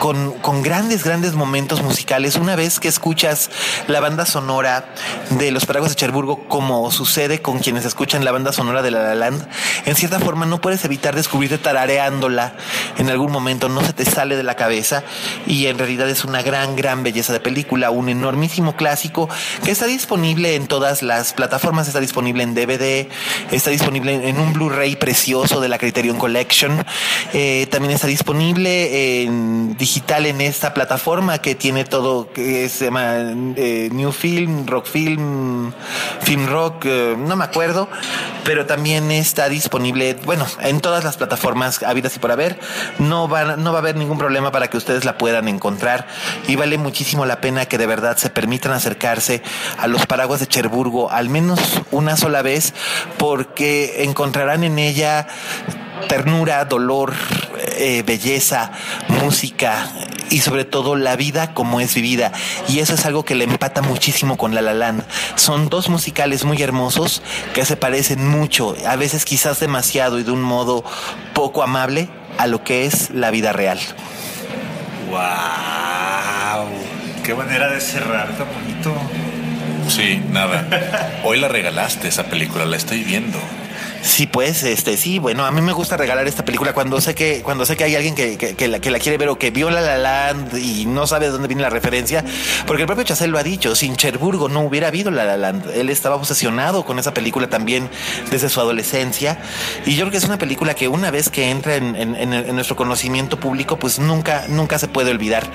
[0.00, 2.36] con, con, grandes, grandes momentos musicales.
[2.36, 3.50] Una vez que escuchas
[3.86, 4.94] la banda sonora
[5.30, 9.02] de Los Paraguas de Cherburgo, como sucede con quienes escuchan la banda sonora de La
[9.02, 9.46] La Land,
[9.86, 12.54] en cierta forma no puedes evitar descubrirte tarareándola
[12.98, 15.02] en algún momento, no se te sale de la cabeza
[15.46, 19.28] y en realidad es una gran, gran belleza de película, un enormísimo clásico
[19.64, 23.08] que está disponible en todas las plataformas, está disponible en DVD,
[23.50, 26.84] está disponible en un Blu-ray precioso de la Criterion Collection,
[27.32, 33.14] eh, también está disponible en digital en esta plataforma que tiene todo, que se llama
[33.56, 35.72] eh, New Film, Rock Film,
[36.20, 37.88] Film Rock, eh, no me acuerdo,
[38.44, 42.58] pero también está disponible, bueno, en todas las plataformas habidas y por haber.
[42.98, 46.06] No va, no va a haber ningún problema para que ustedes la puedan encontrar
[46.46, 49.42] y vale muchísimo la pena que de verdad se permitan acercarse
[49.78, 51.60] a los paraguas de Cherburgo al menos
[51.90, 52.74] una sola vez
[53.18, 55.28] porque encontrarán en ella
[56.08, 57.14] ternura, dolor,
[57.76, 58.72] eh, belleza,
[59.22, 59.88] música
[60.30, 62.32] y sobre todo la vida como es vivida.
[62.68, 65.04] Y eso es algo que le empata muchísimo con La La Land.
[65.36, 67.22] Son dos musicales muy hermosos
[67.54, 70.84] que se parecen mucho, a veces quizás demasiado y de un modo
[71.34, 73.78] poco amable a lo que es la vida real.
[75.10, 76.68] ¡Wow!
[77.24, 78.94] ¡Qué manera de cerrar tan bonito!
[79.88, 81.20] Sí, nada.
[81.24, 83.38] Hoy la regalaste esa película, la estoy viendo.
[84.02, 87.42] Sí, pues, este, sí, bueno, a mí me gusta regalar esta película cuando sé que,
[87.42, 89.50] cuando sé que hay alguien que, que, que, la, que la, quiere ver o que
[89.50, 92.24] vio La La Land y no sabe de dónde viene la referencia,
[92.66, 95.70] porque el propio Chazelle lo ha dicho, sin Cherburgo no hubiera habido La La Land.
[95.74, 97.88] Él estaba obsesionado con esa película también
[98.30, 99.38] desde su adolescencia
[99.84, 102.54] y yo creo que es una película que una vez que entra en, en, en
[102.54, 105.46] nuestro conocimiento público, pues nunca, nunca se puede olvidar.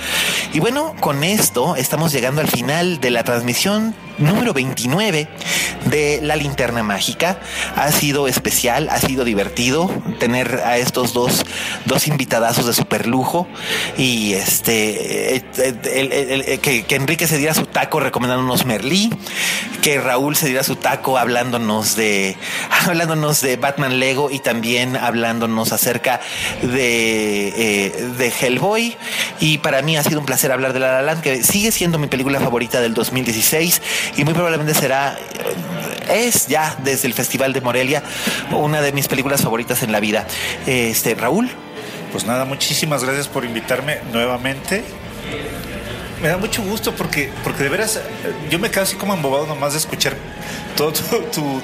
[0.54, 5.28] Y bueno, con esto estamos llegando al final de la transmisión número 29
[5.86, 7.40] de La Linterna Mágica.
[7.76, 11.46] Ha sido especial, ha sido divertido tener a estos dos,
[11.86, 13.48] dos invitadazos de super lujo
[13.98, 19.12] y este el, el, que, que, Enrique se diera su taco recomendándonos Merlí,
[19.82, 22.36] que Raúl se diera su taco hablándonos de
[22.88, 26.20] hablándonos de Batman Lego y también hablándonos acerca
[26.62, 28.96] de, eh, de Hellboy.
[29.40, 32.00] Y para mí ha sido un placer hablar de La La Land que sigue siendo
[32.00, 33.82] mi película favorita del 2016
[34.18, 35.18] y muy probablemente será
[36.10, 38.04] es ya desde el Festival de Morelia
[38.52, 40.28] una de mis películas favoritas en la vida.
[40.66, 41.50] Este, Raúl.
[42.12, 44.84] Pues nada, muchísimas gracias por invitarme nuevamente.
[46.22, 48.00] me da mucho gusto porque, porque de veras
[48.50, 50.14] yo me quedo así como embobado nomás de escuchar
[50.76, 50.94] todo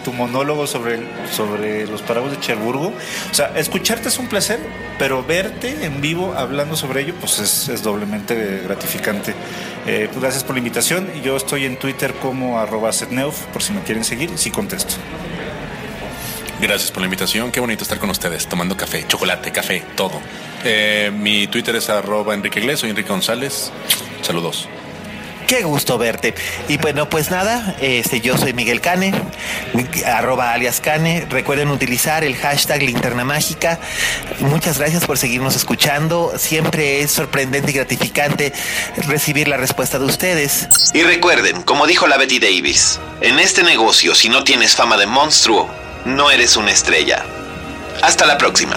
[0.03, 0.99] tu, monólogo sobre,
[1.31, 2.93] sobre los parábolas de Cherburgo.
[3.31, 4.59] O sea, escucharte es un placer,
[4.97, 9.33] pero verte en vivo hablando sobre ello, pues es, doblemente gratificante.
[9.85, 11.09] Eh, pues gracias por la invitación.
[11.23, 14.95] Yo estoy en Twitter como arroba setneuf, por si me quieren seguir, sí contesto.
[16.61, 17.51] Gracias por la invitación.
[17.51, 20.19] Qué bonito estar con ustedes, tomando café, chocolate, café, todo.
[20.63, 23.71] Eh, mi Twitter es arroba Enrique Iglesias, soy Enrique González.
[24.21, 24.67] Saludos.
[25.49, 26.35] Qué gusto verte.
[26.67, 29.13] Y bueno, pues nada, este, yo soy Miguel Cane,
[30.05, 31.25] arroba alias Cane.
[31.27, 33.79] Recuerden utilizar el hashtag linterna mágica.
[34.41, 36.33] Muchas gracias por seguirnos escuchando.
[36.37, 38.53] Siempre es sorprendente y gratificante
[39.07, 40.67] recibir la respuesta de ustedes.
[40.93, 45.07] Y recuerden, como dijo la Betty Davis, en este negocio, si no tienes fama de
[45.07, 45.67] monstruo,
[46.05, 47.25] no eres una estrella.
[48.01, 48.75] Hasta la próxima.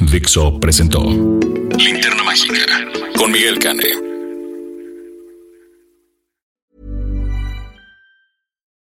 [0.00, 1.02] Dixo presentó
[1.76, 2.64] Linterna Mágica
[3.16, 4.08] con Miguel Cane.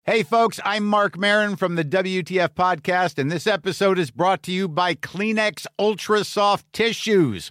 [0.05, 4.53] Hey, folks, I'm Mark Marin from the WTF Podcast, and this episode is brought to
[4.53, 7.51] you by Kleenex Ultra Soft Tissues